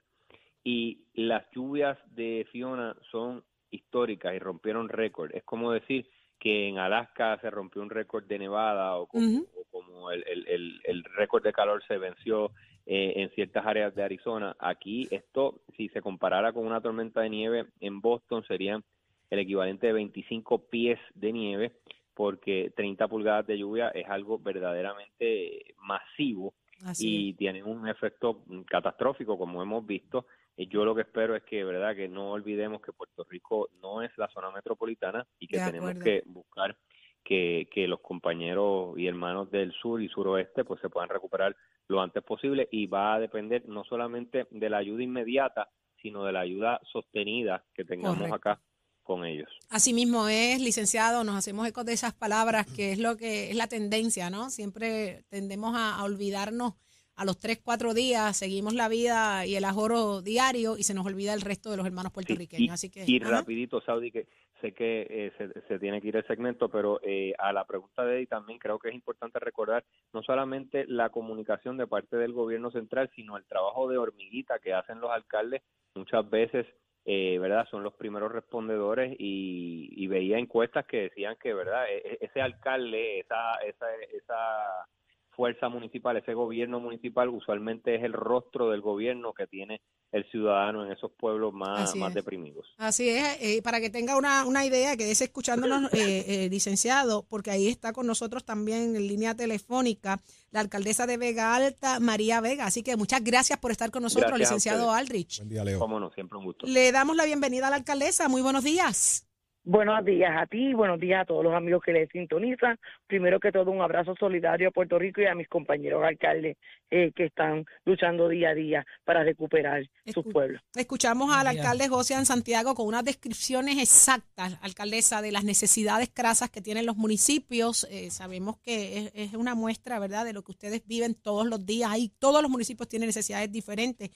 y 0.63 1.05
las 1.13 1.45
lluvias 1.51 1.97
de 2.15 2.45
Fiona 2.51 2.95
son 3.11 3.43
históricas 3.69 4.33
y 4.35 4.39
rompieron 4.39 4.89
récord. 4.89 5.31
Es 5.35 5.43
como 5.43 5.71
decir 5.71 6.09
que 6.39 6.67
en 6.67 6.79
Alaska 6.79 7.37
se 7.39 7.49
rompió 7.49 7.81
un 7.81 7.89
récord 7.89 8.25
de 8.25 8.39
nevada 8.39 8.97
o 8.97 9.07
como, 9.07 10.11
el, 10.11 10.23
el, 10.27 10.81
el, 10.83 11.03
récord 11.15 11.43
de 11.43 11.53
calor 11.53 11.83
se 11.87 11.97
venció 11.97 12.51
eh, 12.85 13.13
en 13.15 13.29
ciertas 13.31 13.65
áreas 13.65 13.95
de 13.95 14.03
Arizona. 14.03 14.55
Aquí 14.59 15.07
esto, 15.11 15.61
si 15.77 15.89
se 15.89 16.01
comparara 16.01 16.51
con 16.51 16.65
una 16.65 16.81
tormenta 16.81 17.21
de 17.21 17.29
nieve 17.29 17.65
en 17.79 18.01
Boston, 18.01 18.43
sería 18.47 18.81
el 19.29 19.39
equivalente 19.39 19.87
de 19.87 19.93
25 19.93 20.69
pies 20.69 20.99
de 21.13 21.31
nieve 21.31 21.71
porque 22.13 22.71
30 22.75 23.07
pulgadas 23.07 23.45
de 23.45 23.57
lluvia 23.57 23.89
es 23.89 24.07
algo 24.07 24.39
verdaderamente 24.39 25.75
masivo 25.77 26.53
y 26.99 27.33
tiene 27.33 27.63
un 27.63 27.87
efecto 27.87 28.43
catastrófico 28.67 29.37
como 29.37 29.61
hemos 29.61 29.85
visto. 29.85 30.27
Yo 30.57 30.85
lo 30.85 30.95
que 30.95 31.01
espero 31.01 31.35
es 31.35 31.43
que, 31.43 31.63
verdad, 31.63 31.95
que 31.95 32.07
no 32.07 32.31
olvidemos 32.31 32.81
que 32.81 32.93
Puerto 32.93 33.25
Rico 33.29 33.69
no 33.81 34.01
es 34.01 34.11
la 34.17 34.29
zona 34.29 34.51
metropolitana 34.51 35.25
y 35.39 35.47
que 35.47 35.57
tenemos 35.57 35.95
que 35.95 36.23
buscar 36.25 36.77
que, 37.23 37.67
que 37.71 37.87
los 37.87 37.99
compañeros 37.99 38.97
y 38.97 39.07
hermanos 39.07 39.51
del 39.51 39.73
sur 39.73 40.01
y 40.01 40.07
suroeste 40.07 40.63
pues 40.63 40.79
se 40.79 40.89
puedan 40.89 41.09
recuperar 41.09 41.55
lo 41.87 42.01
antes 42.01 42.23
posible. 42.23 42.69
Y 42.71 42.87
va 42.87 43.15
a 43.15 43.19
depender 43.19 43.67
no 43.67 43.83
solamente 43.83 44.47
de 44.49 44.69
la 44.69 44.77
ayuda 44.77 45.03
inmediata, 45.03 45.69
sino 46.01 46.23
de 46.23 46.31
la 46.31 46.41
ayuda 46.41 46.79
sostenida 46.91 47.65
que 47.73 47.83
tengamos 47.83 48.31
acá 48.31 48.61
con 49.05 49.23
ellos. 49.23 49.47
Así 49.69 49.93
mismo 49.93 50.27
es, 50.27 50.59
licenciado, 50.59 51.23
nos 51.23 51.35
hacemos 51.35 51.65
eco 51.67 51.85
de 51.85 51.93
esas 51.93 52.13
palabras, 52.13 52.65
que 52.65 52.91
es 52.91 52.99
lo 52.99 53.15
que 53.15 53.51
es 53.51 53.55
la 53.55 53.67
tendencia, 53.67 54.29
¿no? 54.29 54.49
Siempre 54.49 55.23
tendemos 55.29 55.75
a, 55.77 56.03
olvidarnos 56.03 56.73
a 57.15 57.23
los 57.23 57.37
tres, 57.37 57.61
cuatro 57.63 57.93
días, 57.93 58.35
seguimos 58.35 58.73
la 58.73 58.89
vida 58.89 59.45
y 59.45 59.55
el 59.55 59.63
ajoro 59.63 60.21
diario 60.21 60.75
y 60.75 60.83
se 60.83 60.93
nos 60.93 61.05
olvida 61.05 61.33
el 61.33 61.41
resto 61.41 61.71
de 61.71 61.77
los 61.77 61.85
hermanos 61.85 62.11
puertorriqueños. 62.11 62.67
y, 62.67 62.69
Así 62.69 62.89
que, 62.89 63.05
y 63.07 63.19
rapidito, 63.19 63.79
Saudi, 63.79 64.11
que 64.11 64.27
sé 64.59 64.73
que 64.73 65.05
eh, 65.09 65.51
se, 65.67 65.79
tiene 65.79 66.01
que 66.01 66.07
ir 66.09 66.15
el 66.17 66.27
segmento, 66.27 66.67
pero 66.67 66.99
eh, 67.03 67.33
a 67.37 67.53
la 67.53 67.65
pregunta 67.65 68.03
de 68.03 68.15
Eddie 68.15 68.27
también 68.27 68.59
creo 68.59 68.79
que 68.79 68.89
es 68.89 68.95
importante 68.95 69.39
recordar 69.39 69.85
no 70.13 70.23
solamente 70.23 70.85
la 70.87 71.09
comunicación 71.09 71.77
de 71.77 71.87
parte 71.87 72.17
del 72.17 72.33
gobierno 72.33 72.71
central, 72.71 73.09
sino 73.15 73.37
el 73.37 73.45
trabajo 73.45 73.87
de 73.87 73.97
hormiguita 73.97 74.59
que 74.59 74.73
hacen 74.73 74.99
los 74.99 75.11
alcaldes 75.11 75.61
muchas 75.93 76.29
veces 76.29 76.65
eh, 77.05 77.37
¿verdad? 77.39 77.67
Son 77.69 77.83
los 77.83 77.93
primeros 77.93 78.31
respondedores 78.31 79.15
y, 79.19 80.07
veía 80.07 80.37
encuestas 80.37 80.85
que 80.85 81.03
decían 81.03 81.35
que, 81.39 81.53
¿verdad? 81.53 81.87
E, 81.89 81.97
e, 81.97 82.17
ese 82.21 82.41
alcalde, 82.41 83.19
esa, 83.19 83.53
esa, 83.65 83.85
esa 84.11 84.87
fuerza 85.35 85.69
municipal, 85.69 86.17
ese 86.17 86.33
gobierno 86.33 86.79
municipal 86.79 87.29
usualmente 87.29 87.95
es 87.95 88.03
el 88.03 88.13
rostro 88.13 88.69
del 88.69 88.81
gobierno 88.81 89.33
que 89.33 89.47
tiene 89.47 89.81
el 90.11 90.29
ciudadano 90.31 90.85
en 90.85 90.91
esos 90.91 91.11
pueblos 91.11 91.53
más, 91.53 91.95
más 91.95 92.13
deprimidos. 92.13 92.73
Así 92.77 93.09
es, 93.09 93.37
eh, 93.41 93.61
para 93.61 93.81
que 93.81 93.89
tenga 93.89 94.17
una, 94.17 94.45
una 94.45 94.65
idea, 94.65 94.95
quédese 94.95 95.25
escuchándonos, 95.25 95.91
eh, 95.93 96.45
eh, 96.45 96.49
licenciado, 96.49 97.25
porque 97.27 97.51
ahí 97.51 97.67
está 97.67 97.93
con 97.93 98.07
nosotros 98.07 98.45
también 98.45 98.95
en 98.95 99.07
línea 99.07 99.35
telefónica 99.35 100.21
la 100.51 100.61
alcaldesa 100.61 101.05
de 101.05 101.17
Vega 101.17 101.53
Alta, 101.53 101.99
María 101.99 102.39
Vega. 102.39 102.65
Así 102.65 102.81
que 102.81 102.95
muchas 102.95 103.23
gracias 103.23 103.59
por 103.59 103.71
estar 103.71 103.91
con 103.91 104.03
nosotros, 104.03 104.39
licenciado 104.39 104.91
Aldrich. 104.91 105.39
Buen 105.39 105.49
día, 105.49 105.63
Leo. 105.65 105.79
Cómo 105.79 105.99
no, 105.99 106.11
siempre 106.11 106.37
un 106.37 106.45
gusto. 106.45 106.65
Le 106.65 106.91
damos 106.93 107.15
la 107.17 107.25
bienvenida 107.25 107.67
a 107.67 107.69
la 107.69 107.75
alcaldesa. 107.75 108.29
Muy 108.29 108.41
buenos 108.41 108.63
días. 108.63 109.27
Buenos 109.67 110.05
días 110.05 110.31
a 110.39 110.45
ti, 110.45 110.75
buenos 110.75 110.99
días 110.99 111.23
a 111.23 111.25
todos 111.25 111.43
los 111.43 111.55
amigos 111.55 111.81
que 111.83 111.91
le 111.91 112.05
sintonizan. 112.09 112.77
Primero 113.07 113.39
que 113.39 113.51
todo, 113.51 113.71
un 113.71 113.81
abrazo 113.81 114.13
solidario 114.19 114.67
a 114.67 114.71
Puerto 114.71 114.99
Rico 114.99 115.21
y 115.21 115.25
a 115.25 115.33
mis 115.33 115.47
compañeros 115.47 116.03
alcaldes 116.03 116.57
eh, 116.91 117.11
que 117.15 117.25
están 117.25 117.65
luchando 117.83 118.29
día 118.29 118.49
a 118.49 118.53
día 118.53 118.85
para 119.05 119.23
recuperar 119.23 119.83
su 120.05 120.23
pueblo. 120.23 120.59
Escuchamos 120.75 121.35
al 121.35 121.47
alcalde 121.47 121.87
José 121.87 122.13
Santiago 122.25 122.75
con 122.75 122.85
unas 122.85 123.03
descripciones 123.03 123.79
exactas, 123.79 124.55
alcaldesa, 124.61 125.23
de 125.23 125.31
las 125.31 125.43
necesidades 125.43 126.11
crasas 126.13 126.51
que 126.51 126.61
tienen 126.61 126.85
los 126.85 126.95
municipios. 126.95 127.87
Eh, 127.89 128.11
sabemos 128.11 128.59
que 128.59 128.99
es, 128.99 129.11
es, 129.15 129.33
una 129.33 129.55
muestra, 129.55 129.97
¿verdad?, 129.97 130.25
de 130.25 130.33
lo 130.33 130.43
que 130.43 130.51
ustedes 130.51 130.85
viven 130.85 131.15
todos 131.15 131.47
los 131.47 131.65
días. 131.65 131.89
Ahí 131.89 132.11
todos 132.19 132.43
los 132.43 132.51
municipios 132.51 132.87
tienen 132.87 133.07
necesidades 133.07 133.51
diferentes 133.51 134.11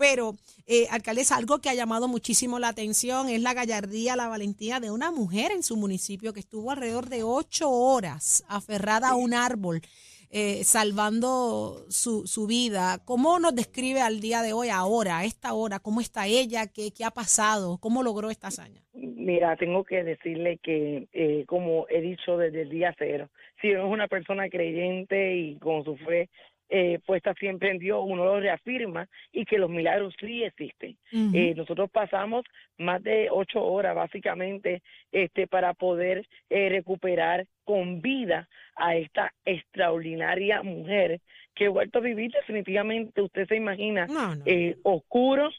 pero, 0.00 0.32
eh, 0.66 0.86
alcaldesa, 0.90 1.36
algo 1.36 1.58
que 1.60 1.68
ha 1.68 1.74
llamado 1.74 2.08
muchísimo 2.08 2.58
la 2.58 2.68
atención 2.68 3.28
es 3.28 3.42
la 3.42 3.52
gallardía, 3.52 4.16
la 4.16 4.28
valentía 4.28 4.80
de 4.80 4.90
una 4.90 5.10
mujer 5.10 5.52
en 5.52 5.62
su 5.62 5.76
municipio 5.76 6.32
que 6.32 6.40
estuvo 6.40 6.70
alrededor 6.70 7.10
de 7.10 7.22
ocho 7.22 7.70
horas 7.70 8.42
aferrada 8.48 9.10
a 9.10 9.14
un 9.14 9.34
árbol. 9.34 9.82
Eh, 10.32 10.62
salvando 10.62 11.84
su, 11.88 12.24
su, 12.24 12.46
vida. 12.46 13.00
¿Cómo 13.04 13.40
nos 13.40 13.52
describe 13.52 14.00
al 14.00 14.20
día 14.20 14.42
de 14.42 14.52
hoy, 14.52 14.68
ahora, 14.68 15.18
a 15.18 15.24
esta 15.24 15.54
hora? 15.54 15.80
¿Cómo 15.80 16.00
está 16.00 16.28
ella? 16.28 16.68
¿Qué, 16.68 16.92
qué 16.96 17.04
ha 17.04 17.10
pasado? 17.10 17.78
¿Cómo 17.78 18.04
logró 18.04 18.30
esta 18.30 18.46
hazaña? 18.46 18.80
Mira, 18.94 19.56
tengo 19.56 19.82
que 19.82 20.04
decirle 20.04 20.58
que, 20.62 21.08
eh, 21.12 21.44
como 21.48 21.86
he 21.88 22.00
dicho 22.00 22.36
desde 22.36 22.62
el 22.62 22.70
día 22.70 22.94
cero, 22.96 23.28
si 23.60 23.70
es 23.72 23.82
una 23.82 24.06
persona 24.06 24.48
creyente 24.48 25.34
y 25.34 25.56
con 25.58 25.84
su 25.84 25.96
fe 25.96 26.28
eh, 26.72 27.00
puesta 27.04 27.34
siempre 27.34 27.68
en 27.70 27.80
Dios, 27.80 28.00
uno 28.06 28.24
lo 28.24 28.38
reafirma 28.38 29.08
y 29.32 29.44
que 29.44 29.58
los 29.58 29.68
milagros 29.68 30.14
sí 30.20 30.44
existen. 30.44 30.96
Eh, 31.34 31.52
nosotros 31.56 31.90
pasamos 31.90 32.44
más 32.78 33.02
de 33.02 33.28
ocho 33.28 33.60
horas 33.64 33.96
básicamente 33.96 34.80
este, 35.10 35.48
para 35.48 35.74
poder 35.74 36.28
eh, 36.48 36.68
recuperar 36.68 37.46
con 37.64 38.00
vida 38.00 38.48
a 38.76 38.94
esta 38.94 39.34
extraordinaria 39.44 40.62
mujer 40.62 41.20
que 41.56 41.66
ha 41.66 41.70
vuelto 41.70 41.98
a 41.98 42.02
vivir. 42.02 42.30
Definitivamente, 42.30 43.20
usted 43.20 43.48
se 43.48 43.56
imagina, 43.56 44.06
Eh, 44.46 44.76
oscuro, 44.84 45.50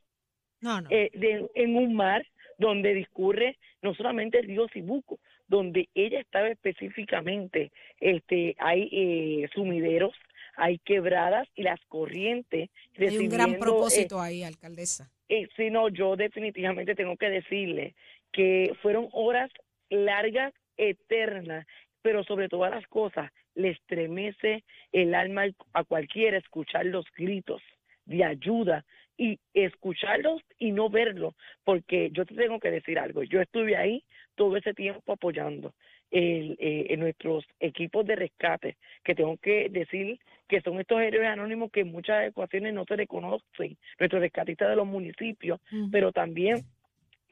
de, 0.61 1.49
en 1.55 1.75
un 1.75 1.93
mar 1.93 2.25
donde 2.57 2.93
discurre 2.93 3.57
no 3.81 3.93
solamente 3.95 4.39
el 4.39 4.47
río 4.47 4.69
Sibuco, 4.69 5.19
donde 5.47 5.89
ella 5.93 6.21
estaba 6.21 6.47
específicamente, 6.47 7.71
este, 7.99 8.55
hay 8.59 9.45
sumideros, 9.53 10.13
hay 10.55 10.79
quebradas 10.79 11.47
y 11.55 11.63
las 11.63 11.79
corrientes. 11.87 12.69
Hay 12.97 13.17
un 13.17 13.29
gran 13.29 13.55
propósito 13.55 14.17
eh, 14.17 14.27
ahí, 14.27 14.43
alcaldesa. 14.43 15.11
Eh, 15.29 15.47
sí, 15.55 15.69
no, 15.69 15.89
yo 15.89 16.15
definitivamente 16.15 16.95
tengo 16.95 17.15
que 17.17 17.29
decirle 17.29 17.95
que 18.31 18.73
fueron 18.81 19.09
horas 19.11 19.51
largas, 19.89 20.53
eternas, 20.77 21.65
pero 22.01 22.23
sobre 22.23 22.49
todas 22.49 22.71
las 22.71 22.85
cosas 22.87 23.31
le 23.55 23.69
estremece 23.69 24.63
el 24.91 25.13
alma 25.13 25.45
a 25.73 25.83
cualquiera 25.83 26.37
escuchar 26.37 26.85
los 26.85 27.05
gritos 27.15 27.61
de 28.05 28.23
ayuda 28.23 28.85
y 29.17 29.39
escucharlos 29.53 30.41
y 30.57 30.71
no 30.71 30.89
verlos, 30.89 31.35
porque 31.63 32.09
yo 32.11 32.25
te 32.25 32.33
tengo 32.33 32.59
que 32.59 32.71
decir 32.71 32.97
algo, 32.97 33.23
yo 33.23 33.41
estuve 33.41 33.75
ahí 33.75 34.03
todo 34.35 34.57
ese 34.57 34.73
tiempo 34.73 35.13
apoyando 35.13 35.73
el, 36.11 36.57
eh, 36.59 36.87
en 36.89 36.99
nuestros 36.99 37.45
equipos 37.59 38.05
de 38.05 38.15
rescate, 38.15 38.77
que 39.03 39.15
tengo 39.15 39.37
que 39.37 39.69
decir 39.69 40.19
que 40.47 40.61
son 40.61 40.79
estos 40.79 41.01
héroes 41.01 41.29
anónimos 41.29 41.71
que 41.71 41.81
en 41.81 41.91
muchas 41.91 42.27
ecuaciones 42.27 42.73
no 42.73 42.83
se 42.85 42.97
reconocen, 42.97 43.77
nuestros 43.97 44.21
rescatistas 44.21 44.69
de 44.69 44.75
los 44.75 44.85
municipios, 44.85 45.61
pero 45.91 46.11
también 46.11 46.65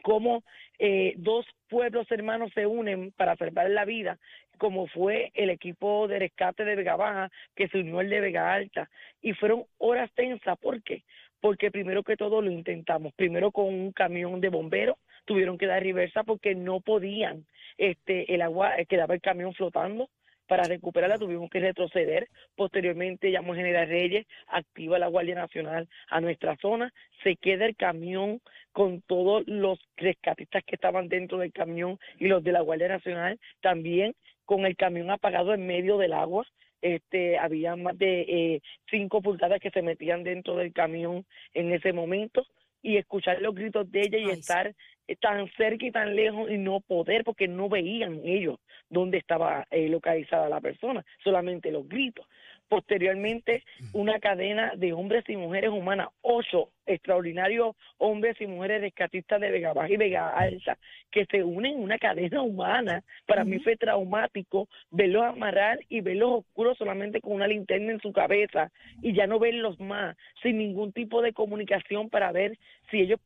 como 0.01 0.43
eh, 0.77 1.13
dos 1.17 1.45
pueblos 1.67 2.09
hermanos 2.12 2.51
se 2.53 2.65
unen 2.65 3.12
para 3.12 3.36
salvar 3.36 3.69
la 3.69 3.83
vida, 3.83 4.17
como 4.57 4.88
fue 4.88 5.31
el 5.33 5.50
equipo 5.50 6.07
de 6.07 6.19
rescate 6.19 6.65
de 6.65 6.75
Vega 6.75 6.95
Baja, 6.95 7.31
que 7.55 7.67
se 7.67 7.79
unió 7.79 8.01
el 8.01 8.09
de 8.09 8.21
Vega 8.21 8.53
Alta, 8.53 8.89
y 9.21 9.33
fueron 9.33 9.63
horas 9.77 10.09
tensas, 10.15 10.57
¿por 10.57 10.81
qué? 10.83 11.03
Porque 11.41 11.71
primero 11.71 12.03
que 12.03 12.17
todo 12.17 12.41
lo 12.41 12.51
intentamos, 12.51 13.13
primero 13.13 13.51
con 13.51 13.65
un 13.65 13.91
camión 13.91 14.41
de 14.41 14.50
bomberos, 14.50 14.98
tuvieron 15.25 15.57
que 15.57 15.67
dar 15.67 15.83
reversa 15.83 16.24
porque 16.24 16.55
no 16.55 16.81
podían, 16.81 17.45
este, 17.79 18.33
el 18.33 18.41
agua, 18.41 18.75
eh, 18.77 18.86
quedaba 18.86 19.15
el 19.15 19.21
camión 19.21 19.53
flotando, 19.53 20.09
para 20.50 20.63
recuperarla 20.63 21.19
tuvimos 21.19 21.50
que 21.50 21.59
retroceder. 21.59 22.27
Posteriormente 22.55 23.31
llamó 23.31 23.53
General 23.53 23.88
Reyes, 23.88 24.25
activa 24.48 24.98
la 24.98 25.07
Guardia 25.07 25.36
Nacional 25.36 25.88
a 26.09 26.19
nuestra 26.19 26.57
zona, 26.57 26.91
se 27.24 27.36
queda 27.36 27.65
el 27.67 27.75
camión 27.75 28.41
con 28.71 29.01
todos 29.01 29.43
los 29.48 29.79
rescatistas 29.95 30.63
que 30.65 30.75
estaban 30.75 31.07
dentro 31.07 31.38
del 31.38 31.53
camión 31.53 32.00
y 32.17 32.27
los 32.27 32.43
de 32.43 32.51
la 32.51 32.62
Guardia 32.62 32.88
Nacional, 32.88 33.39
también 33.62 34.15
con 34.45 34.65
el 34.65 34.75
camión 34.75 35.12
apagado 35.12 35.53
en 35.53 35.67
medio 35.67 35.98
del 35.98 36.13
agua. 36.13 36.45
Este, 36.81 37.38
había 37.38 37.75
más 37.75 37.98
de 37.98 38.21
eh, 38.21 38.62
cinco 38.89 39.21
pulgadas 39.21 39.59
que 39.59 39.69
se 39.69 39.83
metían 39.83 40.24
dentro 40.24 40.55
del 40.55 40.74
camión 40.74 41.25
en 41.53 41.71
ese 41.71 41.93
momento. 41.93 42.43
Y 42.81 42.95
escuchar 42.95 43.41
los 43.41 43.53
gritos 43.53 43.91
de 43.91 44.01
ella 44.01 44.17
y 44.17 44.29
estar 44.29 44.74
tan 45.15 45.49
cerca 45.57 45.85
y 45.85 45.91
tan 45.91 46.15
lejos 46.15 46.49
y 46.49 46.57
no 46.57 46.79
poder 46.79 47.23
porque 47.23 47.47
no 47.47 47.69
veían 47.69 48.21
ellos 48.23 48.59
dónde 48.89 49.17
estaba 49.17 49.67
eh, 49.71 49.87
localizada 49.87 50.49
la 50.49 50.61
persona, 50.61 51.05
solamente 51.23 51.71
los 51.71 51.87
gritos. 51.87 52.25
Posteriormente, 52.69 53.63
una 53.93 54.19
cadena 54.19 54.73
de 54.75 54.93
hombres 54.93 55.23
y 55.27 55.35
mujeres 55.35 55.71
humanas, 55.71 56.09
ocho 56.21 56.69
extraordinarios 56.85 57.75
hombres 57.97 58.39
y 58.39 58.47
mujeres 58.47 58.81
rescatistas 58.81 59.41
de 59.41 59.49
Vega 59.49 59.73
Baja 59.73 59.91
y 59.91 59.97
Vega 59.97 60.29
Alta, 60.29 60.77
que 61.11 61.25
se 61.25 61.43
unen 61.43 61.73
en 61.73 61.81
una 61.81 61.97
cadena 61.97 62.43
humana. 62.43 63.03
Para 63.25 63.43
mí 63.43 63.57
fue 63.59 63.75
traumático 63.75 64.67
verlos 64.91 65.23
amarrar 65.23 65.79
y 65.89 66.01
verlos 66.01 66.41
oscuros 66.45 66.77
solamente 66.77 67.21
con 67.21 67.33
una 67.33 67.47
linterna 67.47 67.91
en 67.91 68.01
su 68.01 68.11
cabeza 68.11 68.71
y 69.01 69.13
ya 69.13 69.25
no 69.25 69.39
verlos 69.39 69.79
más, 69.79 70.15
sin 70.43 70.59
ningún 70.59 70.93
tipo 70.93 71.23
de 71.23 71.33
comunicación 71.33 72.09
para 72.09 72.31
ver 72.31 72.57
si 72.91 72.99
ellos 72.99 73.19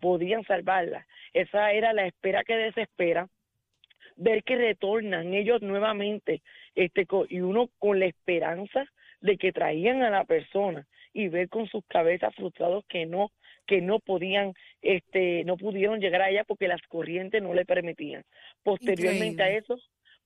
podían 0.00 0.44
salvarla. 0.44 1.06
Esa 1.32 1.72
era 1.72 1.92
la 1.92 2.06
espera 2.06 2.42
que 2.42 2.56
desespera 2.56 3.28
ver 4.20 4.44
que 4.44 4.56
retornan 4.56 5.32
ellos 5.34 5.62
nuevamente 5.62 6.42
este 6.74 7.06
y 7.30 7.40
uno 7.40 7.70
con 7.78 7.98
la 7.98 8.06
esperanza 8.06 8.84
de 9.20 9.38
que 9.38 9.50
traían 9.50 10.02
a 10.02 10.10
la 10.10 10.24
persona 10.24 10.86
y 11.12 11.28
ver 11.28 11.48
con 11.48 11.66
sus 11.66 11.84
cabezas 11.86 12.34
frustrados 12.34 12.84
que 12.86 13.06
no 13.06 13.32
que 13.66 13.80
no 13.80 13.98
podían 13.98 14.52
este 14.82 15.42
no 15.44 15.56
pudieron 15.56 16.00
llegar 16.00 16.22
a 16.22 16.30
ella 16.30 16.44
porque 16.44 16.68
las 16.68 16.82
corrientes 16.82 17.42
no 17.42 17.54
le 17.54 17.64
permitían 17.64 18.22
posteriormente 18.62 19.42
a 19.42 19.50
eso 19.50 19.78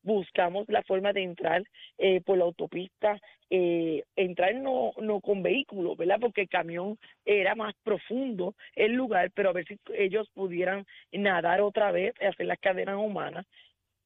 buscamos 0.02 0.68
la 0.68 0.82
forma 0.82 1.12
de 1.12 1.22
entrar 1.22 1.64
eh, 1.96 2.20
por 2.20 2.36
la 2.36 2.44
autopista, 2.44 3.18
eh, 3.48 4.04
entrar 4.16 4.54
no, 4.54 4.92
no 5.00 5.20
con 5.20 5.42
vehículos, 5.42 5.96
¿verdad? 5.96 6.18
Porque 6.20 6.42
el 6.42 6.48
camión 6.50 6.98
era 7.24 7.54
más 7.54 7.74
profundo 7.82 8.54
el 8.76 8.92
lugar, 8.92 9.30
pero 9.34 9.48
a 9.48 9.52
ver 9.54 9.66
si 9.66 9.78
ellos 9.94 10.28
pudieran 10.34 10.86
nadar 11.10 11.62
otra 11.62 11.90
vez, 11.90 12.14
hacer 12.20 12.44
las 12.44 12.58
cadenas 12.58 12.96
humanas 12.96 13.46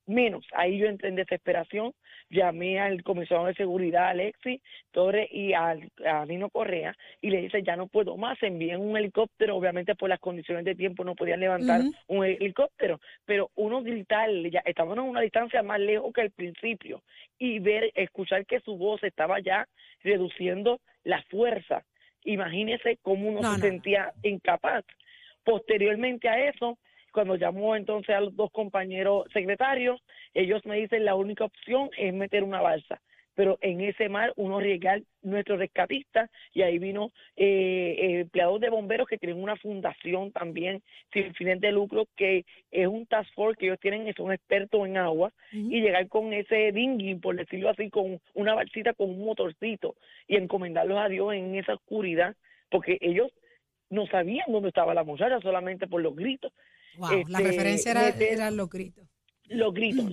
menos. 0.09 0.47
Ahí 0.53 0.79
yo 0.79 0.87
entré 0.87 1.09
en 1.09 1.17
desesperación, 1.17 1.93
llamé 2.31 2.81
al 2.81 3.03
comisionado 3.03 3.49
de 3.49 3.55
seguridad, 3.55 4.09
Alexi 4.09 4.61
Torres, 4.91 5.29
y 5.31 5.53
al, 5.53 5.91
a 6.05 6.25
Nino 6.27 6.50
Correa, 6.50 6.97
y 7.21 7.31
le 7.31 7.43
dije, 7.43 7.62
ya 7.62 7.77
no 7.77 7.87
puedo 7.87 8.17
más, 8.17 8.43
envíen 8.43 8.81
un 8.81 8.97
helicóptero, 8.97 9.57
obviamente 9.57 9.95
por 9.95 10.09
las 10.09 10.21
condiciones 10.21 10.65
de 10.65 10.75
tiempo 10.75 11.05
no 11.05 11.15
podían 11.15 11.41
levantar 11.41 11.83
un 12.07 12.25
helicóptero, 12.25 13.00
pero 13.25 13.50
uno 13.55 13.83
gritarle, 13.83 14.50
ya 14.50 14.62
estábamos 14.65 14.99
en 14.99 15.11
una 15.11 15.21
distancia 15.21 15.62
más 15.62 15.81
lejos 15.81 16.12
que 16.12 16.23
al 16.23 16.31
principio, 16.31 17.03
y 17.38 17.59
ver, 17.59 17.93
escuchar 17.95 18.47
que 18.47 18.61
su 18.61 18.77
voz 18.77 19.03
estaba 19.05 19.41
ya 19.41 19.69
reduciendo 20.03 20.81
la 21.05 21.23
fuerza. 21.25 21.85
Imagínese 22.25 22.99
cómo 23.03 23.29
uno 23.29 23.43
se 23.55 23.61
sentía 23.61 24.12
incapaz. 24.23 24.85
Posteriormente 25.45 26.29
a 26.29 26.49
eso, 26.49 26.79
cuando 27.12 27.37
llamó 27.37 27.77
entonces 27.77 28.15
a 28.15 28.21
los 28.21 28.35
dos 28.37 28.50
compañeros 28.50 29.27
secretarios, 29.33 30.00
ellos 30.35 30.65
me 30.65 30.77
dicen 30.77 31.05
la 31.05 31.15
única 31.15 31.45
opción 31.45 31.91
es 31.97 32.12
meter 32.12 32.45
una 32.45 32.61
balsa. 32.61 33.00
Pero 33.35 33.57
en 33.61 33.81
ese 33.81 34.09
mar 34.09 34.33
uno 34.35 34.59
arriesgar 34.59 35.03
nuestro 35.23 35.57
rescatista 35.57 36.29
y 36.53 36.62
ahí 36.62 36.81
vino 36.81 37.12
eh, 37.37 38.19
empleados 38.23 38.61
de 38.61 38.69
bomberos 38.69 39.07
que 39.07 39.17
tienen 39.17 39.41
una 39.41 39.55
fundación 39.55 40.33
también 40.33 40.83
sin 41.12 41.33
fines 41.35 41.61
de 41.61 41.71
lucro 41.71 42.07
que 42.17 42.45
es 42.73 42.88
un 42.88 43.07
task 43.07 43.33
force 43.35 43.57
que 43.57 43.67
ellos 43.67 43.79
tienen, 43.79 44.12
son 44.15 44.33
expertos 44.33 44.85
en 44.85 44.97
agua 44.97 45.33
y 45.53 45.81
llegar 45.81 46.09
con 46.09 46.33
ese 46.33 46.73
dinghy, 46.73 47.15
por 47.15 47.37
decirlo 47.37 47.71
así, 47.71 47.91
con 47.91 48.21
una 48.35 48.55
balsita 48.55 48.93
con 48.93 49.11
un 49.11 49.25
motorcito 49.25 49.95
y 50.27 50.35
encomendarlos 50.35 50.99
a 50.99 51.09
Dios 51.09 51.33
en 51.33 51.55
esa 51.55 51.75
oscuridad 51.75 52.35
porque 52.71 52.99
ellos 53.00 53.31
no 53.91 54.07
sabían 54.07 54.47
dónde 54.49 54.69
estaba 54.69 54.95
la 54.95 55.05
muchacha 55.05 55.41
solamente 55.41 55.87
por 55.87 56.03
los 56.03 56.15
gritos 56.15 56.53
la 56.99 57.38
este, 57.38 57.43
referencia 57.43 57.90
era, 57.93 58.09
eran 58.09 58.57
los 58.57 58.69
gritos. 58.69 59.09
Los 59.49 59.73
gritos, 59.73 60.11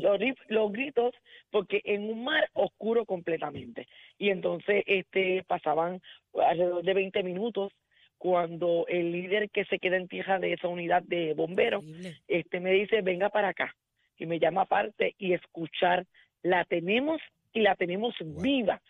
los, 0.47 0.71
gritos, 0.71 1.13
porque 1.51 1.81
en 1.83 2.09
un 2.09 2.23
mar 2.23 2.49
oscuro 2.53 3.05
completamente. 3.05 3.87
Y 4.17 4.29
entonces 4.29 4.83
este 4.87 5.43
pasaban 5.45 6.01
alrededor 6.33 6.83
de 6.83 6.93
20 6.93 7.23
minutos 7.23 7.73
cuando 8.17 8.85
el 8.87 9.11
líder 9.11 9.49
que 9.49 9.65
se 9.65 9.77
queda 9.77 9.97
en 9.97 10.07
tierra 10.07 10.39
de 10.39 10.53
esa 10.53 10.69
unidad 10.69 11.03
de 11.03 11.33
bomberos 11.33 11.83
este 12.27 12.61
me 12.61 12.71
dice, 12.71 13.01
venga 13.01 13.29
para 13.29 13.49
acá. 13.49 13.75
Y 14.17 14.25
me 14.25 14.39
llama 14.39 14.61
aparte 14.61 15.15
y 15.17 15.33
escuchar, 15.33 16.05
la 16.41 16.63
tenemos 16.63 17.19
y 17.55 17.61
la 17.61 17.75
tenemos 17.75 18.13
viva. 18.21 18.81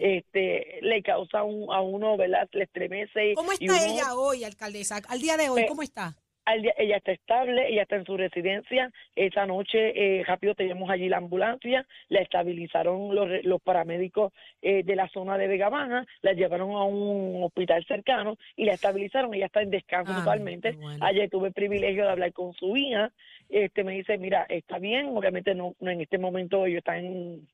Este, 0.00 0.78
le 0.82 1.02
causa 1.02 1.40
a 1.40 1.44
uno, 1.82 2.16
¿verdad? 2.16 2.48
Le 2.52 2.64
estremece. 2.64 3.34
¿Cómo 3.34 3.52
está 3.52 3.86
ella 3.86 4.14
hoy, 4.14 4.44
alcaldesa? 4.44 5.00
Al 5.08 5.20
día 5.20 5.36
de 5.36 5.48
hoy, 5.48 5.66
¿cómo 5.66 5.82
está? 5.82 6.16
Ella 6.46 6.96
está 6.96 7.12
estable, 7.12 7.68
ella 7.68 7.82
está 7.82 7.96
en 7.96 8.04
su 8.04 8.16
residencia. 8.16 8.90
Esa 9.16 9.46
noche 9.46 10.18
eh, 10.20 10.24
rápido 10.24 10.54
tenemos 10.54 10.90
allí 10.90 11.08
la 11.08 11.18
ambulancia, 11.18 11.86
la 12.08 12.20
estabilizaron 12.20 13.14
los, 13.14 13.44
los 13.44 13.62
paramédicos 13.62 14.32
eh, 14.62 14.82
de 14.82 14.96
la 14.96 15.08
zona 15.08 15.38
de 15.38 15.48
Vega 15.48 15.68
Baja, 15.68 16.06
la 16.22 16.32
llevaron 16.32 16.72
a 16.72 16.84
un 16.84 17.42
hospital 17.44 17.84
cercano 17.86 18.36
y 18.56 18.64
la 18.64 18.72
estabilizaron. 18.72 19.32
Ella 19.34 19.46
está 19.46 19.62
en 19.62 19.70
descanso 19.70 20.12
ah, 20.14 20.18
totalmente. 20.18 20.76
Ayer 21.00 21.30
tuve 21.30 21.48
el 21.48 21.54
privilegio 21.54 22.04
de 22.04 22.10
hablar 22.10 22.32
con 22.32 22.52
su 22.54 22.76
hija. 22.76 23.12
Este 23.48 23.84
me 23.84 23.92
dice, 23.94 24.18
mira, 24.18 24.46
está 24.48 24.78
bien, 24.78 25.08
obviamente 25.16 25.54
no, 25.54 25.74
no 25.80 25.90
en 25.90 26.00
este 26.00 26.18
momento 26.18 26.66
ellos 26.66 26.78
están 26.78 27.04
en 27.04 27.48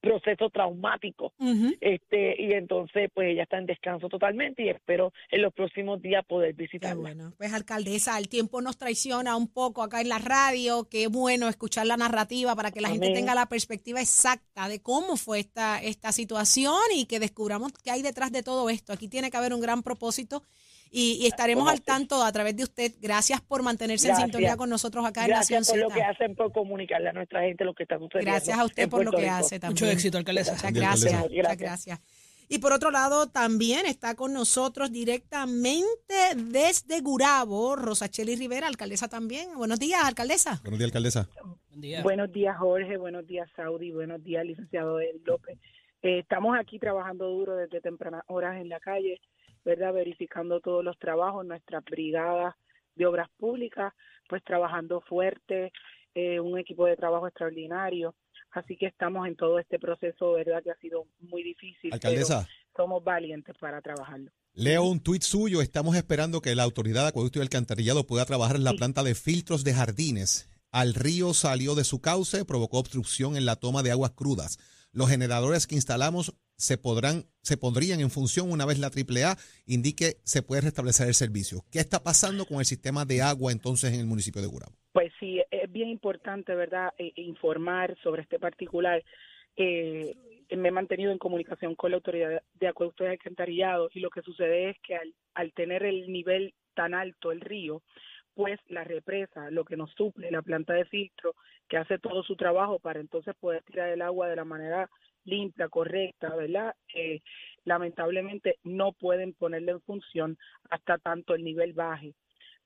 proceso 0.00 0.50
traumático. 0.50 1.32
este 1.80 2.34
Y 2.40 2.52
entonces, 2.52 3.10
pues 3.12 3.28
ella 3.30 3.44
está 3.44 3.58
en 3.58 3.66
descanso 3.66 4.08
totalmente 4.08 4.64
y 4.64 4.68
espero 4.68 5.12
en 5.30 5.42
los 5.42 5.52
próximos 5.52 6.00
días 6.02 6.24
poder 6.26 6.54
visitarla. 6.54 7.00
bueno, 7.00 7.32
pues 7.36 7.52
alcaldesa, 7.52 8.18
el 8.18 8.28
tiempo 8.28 8.60
nos 8.60 8.78
traiciona 8.78 9.36
un 9.36 9.48
poco 9.48 9.82
acá 9.82 10.00
en 10.00 10.08
la 10.08 10.18
radio. 10.18 10.88
Qué 10.90 11.06
bueno 11.06 11.48
escuchar 11.48 11.86
la 11.86 11.96
narrativa 11.96 12.56
para 12.56 12.70
que 12.70 12.80
la 12.80 12.88
gente 12.88 13.12
tenga 13.12 13.34
la 13.34 13.46
perspectiva 13.46 14.00
exacta 14.00 14.68
de 14.68 14.80
cómo 14.80 15.16
fue 15.16 15.40
esta, 15.40 15.80
esta 15.82 16.12
situación 16.12 16.80
y 16.94 17.06
que 17.06 17.20
descubramos 17.20 17.72
qué 17.84 17.90
hay 17.90 18.02
detrás 18.02 18.32
de 18.32 18.42
todo 18.42 18.70
esto. 18.70 18.92
Aquí 18.92 19.08
tiene 19.08 19.30
que 19.30 19.36
haber 19.36 19.54
un 19.54 19.60
gran 19.60 19.82
propósito 19.82 20.42
y, 20.90 21.26
estaremos 21.26 21.68
al 21.68 21.82
tanto 21.82 22.22
a 22.22 22.32
través 22.32 22.56
de 22.56 22.64
usted. 22.64 22.92
Gracias 23.00 23.40
por 23.40 23.62
mantenerse 23.62 24.08
en 24.08 24.16
sintonía 24.16 24.56
con 24.56 24.68
nosotros 24.68 25.04
acá 25.06 25.24
en 25.24 25.30
Nación 25.30 25.64
Z. 25.64 25.76
Gracias 25.76 25.88
por 25.88 25.88
lo 25.88 25.94
que 25.94 26.02
hacen 26.02 26.34
por 26.34 26.52
comunicarle 26.52 27.08
a 27.10 27.12
nuestra 27.12 27.42
gente 27.42 27.64
lo 27.64 27.74
que 27.74 27.84
está 27.84 27.98
sucediendo. 27.98 28.32
Gracias 28.32 28.58
a 28.58 28.64
usted 28.64 28.88
por 28.88 29.04
lo 29.04 29.12
que 29.12 29.28
hace 29.28 29.60
también. 29.60 29.74
Mucho 29.74 29.86
éxito, 29.86 30.18
alcaldesa. 30.18 30.52
Muchas 30.52 30.72
gracias. 30.72 31.30
Muchas 31.30 31.56
gracias. 31.56 32.00
Y 32.52 32.58
por 32.58 32.72
otro 32.72 32.90
lado, 32.90 33.28
también 33.28 33.86
está 33.86 34.16
con 34.16 34.32
nosotros 34.32 34.90
directamente 34.90 36.14
desde 36.34 37.00
Gurabo, 37.00 37.76
Rosacheli 37.76 38.34
Rivera, 38.34 38.66
alcaldesa 38.66 39.06
también. 39.06 39.54
Buenos 39.56 39.78
días, 39.78 40.00
alcaldesa. 40.02 40.60
Buenos 40.64 40.80
días, 40.80 40.88
alcaldesa. 40.88 41.28
Buenos 42.02 42.32
días, 42.32 42.58
Jorge. 42.58 42.96
Buenos 42.96 43.24
días, 43.28 43.48
Saudi. 43.54 43.92
Buenos 43.92 44.24
días, 44.24 44.44
licenciado 44.44 44.98
López. 45.24 45.60
Eh, 46.02 46.18
estamos 46.18 46.58
aquí 46.58 46.80
trabajando 46.80 47.28
duro 47.28 47.54
desde 47.54 47.80
tempranas 47.80 48.24
horas 48.26 48.60
en 48.60 48.68
la 48.68 48.80
calle 48.80 49.20
¿verdad? 49.64 49.92
Verificando 49.92 50.60
todos 50.60 50.84
los 50.84 50.98
trabajos, 50.98 51.44
nuestras 51.44 51.84
brigadas 51.84 52.54
de 52.94 53.06
obras 53.06 53.28
públicas, 53.38 53.92
pues 54.28 54.42
trabajando 54.44 55.00
fuerte, 55.02 55.72
eh, 56.14 56.40
un 56.40 56.58
equipo 56.58 56.86
de 56.86 56.96
trabajo 56.96 57.26
extraordinario. 57.26 58.14
Así 58.52 58.76
que 58.76 58.86
estamos 58.86 59.26
en 59.28 59.36
todo 59.36 59.58
este 59.58 59.78
proceso, 59.78 60.32
¿verdad? 60.32 60.62
Que 60.62 60.72
ha 60.72 60.76
sido 60.78 61.06
muy 61.20 61.42
difícil. 61.42 61.92
Alcaldesa. 61.92 62.48
somos 62.76 63.02
valientes 63.04 63.56
para 63.58 63.80
trabajarlo. 63.80 64.30
Leo 64.54 64.82
un 64.82 65.00
tuit 65.00 65.22
suyo. 65.22 65.62
Estamos 65.62 65.94
esperando 65.96 66.40
que 66.40 66.54
la 66.56 66.64
autoridad 66.64 67.02
de 67.02 67.08
acueducto 67.08 67.38
y 67.38 67.42
alcantarillado 67.42 68.06
pueda 68.06 68.24
trabajar 68.24 68.56
en 68.56 68.64
la 68.64 68.72
planta 68.72 69.04
de 69.04 69.14
filtros 69.14 69.62
de 69.62 69.74
jardines. 69.74 70.48
Al 70.72 70.94
río 70.94 71.34
salió 71.34 71.74
de 71.74 71.84
su 71.84 72.00
cauce, 72.00 72.44
provocó 72.44 72.78
obstrucción 72.78 73.36
en 73.36 73.44
la 73.44 73.56
toma 73.56 73.82
de 73.82 73.92
aguas 73.92 74.12
crudas. 74.12 74.58
Los 74.92 75.08
generadores 75.08 75.66
que 75.66 75.76
instalamos 75.76 76.34
se 76.60 76.76
podrán 76.76 77.24
se 77.42 77.56
pondrían 77.56 78.00
en 78.00 78.10
función 78.10 78.52
una 78.52 78.66
vez 78.66 78.78
la 78.78 78.88
AAA 78.88 79.36
indique 79.66 80.16
se 80.24 80.42
puede 80.42 80.60
restablecer 80.60 81.08
el 81.08 81.14
servicio. 81.14 81.60
¿Qué 81.72 81.78
está 81.78 82.02
pasando 82.02 82.44
con 82.44 82.58
el 82.58 82.66
sistema 82.66 83.06
de 83.06 83.22
agua 83.22 83.50
entonces 83.50 83.94
en 83.94 84.00
el 84.00 84.06
municipio 84.06 84.42
de 84.42 84.48
Gurabo? 84.48 84.74
Pues 84.92 85.10
sí, 85.18 85.40
es 85.50 85.72
bien 85.72 85.88
importante, 85.88 86.54
¿verdad?, 86.54 86.90
e, 86.98 87.12
e 87.16 87.22
informar 87.22 87.96
sobre 88.02 88.22
este 88.22 88.38
particular. 88.38 89.02
Eh, 89.56 90.14
me 90.54 90.68
he 90.68 90.72
mantenido 90.72 91.12
en 91.12 91.18
comunicación 91.18 91.74
con 91.76 91.92
la 91.92 91.96
autoridad 91.96 92.42
de 92.54 92.68
acueducto 92.68 93.04
de 93.04 93.10
alcantarillado 93.10 93.88
y 93.94 94.00
lo 94.00 94.10
que 94.10 94.20
sucede 94.20 94.70
es 94.70 94.76
que 94.80 94.96
al, 94.96 95.14
al 95.34 95.52
tener 95.54 95.84
el 95.84 96.12
nivel 96.12 96.52
tan 96.74 96.92
alto 96.92 97.32
el 97.32 97.40
río, 97.40 97.82
pues 98.34 98.58
la 98.68 98.84
represa, 98.84 99.50
lo 99.50 99.64
que 99.64 99.76
nos 99.76 99.92
suple, 99.92 100.30
la 100.30 100.42
planta 100.42 100.72
de 100.74 100.84
filtro, 100.84 101.34
que 101.68 101.76
hace 101.76 101.98
todo 101.98 102.22
su 102.22 102.36
trabajo 102.36 102.78
para 102.78 103.00
entonces 103.00 103.34
poder 103.36 103.62
tirar 103.64 103.88
el 103.90 104.02
agua 104.02 104.28
de 104.28 104.36
la 104.36 104.44
manera 104.44 104.90
limpia, 105.24 105.68
correcta, 105.68 106.34
¿verdad? 106.34 106.74
Eh, 106.94 107.20
lamentablemente 107.64 108.56
no 108.64 108.92
pueden 108.92 109.34
ponerla 109.34 109.72
en 109.72 109.80
función 109.82 110.38
hasta 110.70 110.98
tanto 110.98 111.34
el 111.34 111.44
nivel 111.44 111.72
baje. 111.72 112.14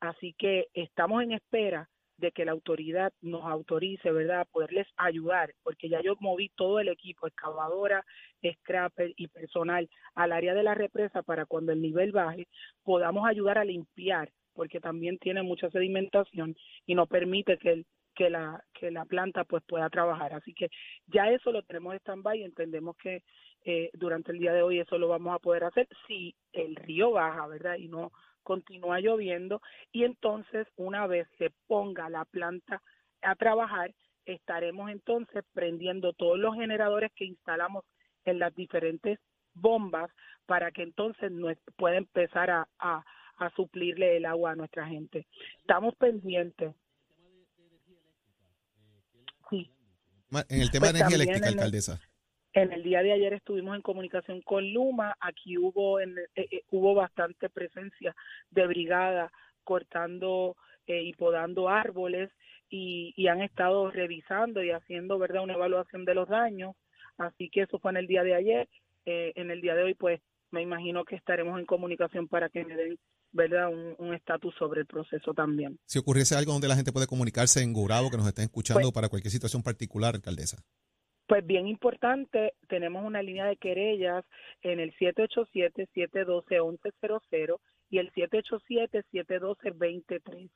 Así 0.01 0.35
que 0.39 0.69
estamos 0.75 1.23
en 1.23 1.33
espera 1.33 1.89
de 2.19 2.31
que 2.31 2.45
la 2.45 2.53
autoridad 2.53 3.13
nos 3.21 3.45
autorice, 3.45 4.11
¿verdad?, 4.13 4.41
a 4.41 4.45
poderles 4.45 4.87
ayudar, 4.97 5.53
porque 5.63 5.89
ya 5.89 6.01
yo 6.01 6.15
moví 6.21 6.51
todo 6.55 6.79
el 6.79 6.89
equipo, 6.89 7.27
excavadora, 7.27 8.05
scrapper 8.61 9.13
y 9.17 9.29
personal 9.29 9.89
al 10.15 10.33
área 10.33 10.55
de 10.55 10.63
la 10.63 10.75
represa 10.75 11.23
para 11.23 11.47
cuando 11.47 11.73
el 11.73 11.83
nivel 11.83 12.13
baje 12.13 12.47
podamos 12.85 13.27
ayudar 13.27 13.59
a 13.59 13.65
limpiar 13.65 14.31
porque 14.55 14.81
también 14.81 15.19
tiene 15.19 15.43
mucha 15.43 15.71
sedimentación 15.71 16.57
y 16.87 16.95
no 16.95 17.07
permite 17.07 17.59
que 17.59 17.85
que 18.15 18.31
la 18.31 18.63
que 18.73 18.91
la 18.91 19.05
planta 19.05 19.45
pues 19.45 19.63
pueda 19.67 19.91
trabajar. 19.91 20.35
Así 20.35 20.55
que 20.55 20.71
ya 21.07 21.31
eso 21.31 21.53
lo 21.53 21.63
tenemos 21.63 21.95
en 21.95 22.01
stand-by 22.01 22.39
y 22.39 22.45
entendemos 22.45 22.97
que 22.97 23.23
eh, 23.65 23.91
durante 23.95 24.33
el 24.33 24.39
día 24.39 24.53
de 24.53 24.63
hoy 24.63 24.79
eso 24.79 24.99
lo 24.99 25.09
vamos 25.09 25.35
a 25.35 25.39
poder 25.39 25.65
hacer 25.65 25.89
si 26.07 26.35
el 26.53 26.77
río 26.77 27.11
baja 27.13 27.47
verdad 27.47 27.77
y 27.77 27.89
no 27.89 28.13
continúa 28.43 29.01
lloviendo 29.01 29.63
y 29.91 30.05
entonces 30.05 30.67
una 30.77 31.07
vez 31.07 31.27
se 31.39 31.51
ponga 31.67 32.11
la 32.11 32.25
planta 32.27 32.83
a 33.23 33.35
trabajar 33.37 33.95
estaremos 34.27 34.91
entonces 34.91 35.45
prendiendo 35.55 36.13
todos 36.13 36.39
los 36.39 36.55
generadores 36.55 37.11
que 37.15 37.25
instalamos 37.25 37.85
en 38.25 38.39
las 38.39 38.55
diferentes 38.55 39.19
bombas 39.55 40.11
para 40.47 40.73
que 40.73 40.83
entonces 40.83 41.33
pueda 41.77 41.97
empezar 41.97 42.51
a, 42.51 42.69
a, 42.79 43.05
a 43.39 43.51
suplirle 43.51 44.17
el 44.17 44.27
agua 44.27 44.53
a 44.53 44.57
nuestra 44.57 44.87
gente. 44.87 45.27
Estamos 45.61 45.95
pendientes. 45.97 46.73
Sí. 49.51 49.71
En 50.49 50.61
el 50.61 50.71
tema 50.71 50.87
Pues 50.87 50.93
de 50.95 50.99
energía 51.01 51.17
eléctrica, 51.17 51.47
en 51.47 51.53
el- 51.53 51.59
alcaldesa. 51.59 52.01
En 52.55 52.73
el 52.73 52.85
día 52.85 53.03
de 53.03 53.13
ayer 53.13 53.33
estuvimos 53.33 53.75
en 53.75 53.83
comunicación 53.83 54.41
con 54.43 54.73
Luma. 54.73 55.17
Aquí 55.21 55.59
hubo 55.59 55.99
en, 56.01 56.17
eh, 56.19 56.29
eh, 56.37 56.63
hubo 56.71 56.95
bastante 56.95 57.51
presencia 57.51 58.15
de 58.51 58.67
brigada 58.69 59.33
cortando 59.65 60.57
eh, 60.87 61.03
y 61.03 61.15
podando 61.15 61.69
árboles 61.69 62.31
y, 62.71 63.13
y 63.17 63.27
han 63.27 63.43
estado 63.43 63.91
revisando 63.91 64.63
y 64.63 64.71
haciendo 64.71 65.19
verdad 65.19 65.43
una 65.43 65.55
evaluación 65.55 66.05
de 66.05 66.15
los 66.15 66.29
daños. 66.29 66.77
Así 67.19 67.49
que 67.51 67.63
eso 67.63 67.79
fue 67.81 67.91
en 67.91 67.97
el 67.97 68.07
día 68.07 68.23
de 68.23 68.35
ayer. 68.35 68.69
Eh, 69.05 69.33
en 69.35 69.51
el 69.51 69.61
día 69.61 69.75
de 69.75 69.83
hoy, 69.83 69.95
pues 69.95 70.21
me 70.53 70.63
imagino 70.63 71.05
que 71.05 71.17
estaremos 71.17 71.59
en 71.59 71.67
comunicación 71.67 72.29
para 72.29 72.49
que 72.51 72.65
me 72.65 72.77
den 72.77 72.99
verdad 73.35 73.69
un 73.69 73.95
un 73.99 74.15
estatus 74.15 74.55
sobre 74.59 74.81
el 74.81 74.87
proceso 74.87 75.35
también. 75.35 75.79
Si 75.85 75.99
ocurriese 75.99 76.35
algo 76.37 76.53
donde 76.53 76.69
la 76.69 76.77
gente 76.77 76.93
puede 76.93 77.07
comunicarse 77.07 77.63
en 77.63 77.75
Gurabo, 77.75 78.11
que 78.11 78.17
nos 78.17 78.27
estén 78.27 78.45
escuchando 78.45 78.81
Pues- 78.83 78.95
para 78.95 79.09
cualquier 79.11 79.31
situación 79.33 79.63
particular, 79.63 80.15
alcaldesa. 80.15 80.63
Pues 81.27 81.45
bien 81.47 81.67
importante, 81.67 82.53
tenemos 82.69 83.03
una 83.05 83.23
línea 83.23 83.47
de 83.47 83.57
querellas 83.57 84.25
en 84.63 84.79
el 84.79 84.95
787-712-1100 84.97 87.61
y 87.89 87.99
el 87.99 88.13
787-712-2013 88.13 90.51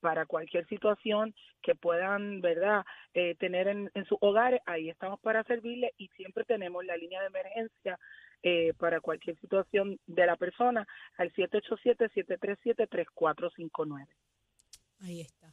para 0.00 0.26
cualquier 0.26 0.66
situación 0.68 1.34
que 1.62 1.74
puedan, 1.74 2.40
¿verdad?, 2.40 2.84
eh, 3.14 3.34
tener 3.38 3.66
en, 3.68 3.90
en 3.94 4.04
sus 4.04 4.18
hogares. 4.20 4.60
Ahí 4.66 4.90
estamos 4.90 5.18
para 5.20 5.42
servirles 5.44 5.92
y 5.96 6.08
siempre 6.08 6.44
tenemos 6.44 6.84
la 6.84 6.96
línea 6.96 7.20
de 7.22 7.28
emergencia 7.28 7.98
eh, 8.48 8.72
para 8.78 9.00
cualquier 9.00 9.36
situación 9.40 9.98
de 10.06 10.24
la 10.24 10.36
persona 10.36 10.86
al 11.18 11.32
787-737-3459. 11.32 14.06
Ahí 15.00 15.20
está. 15.22 15.52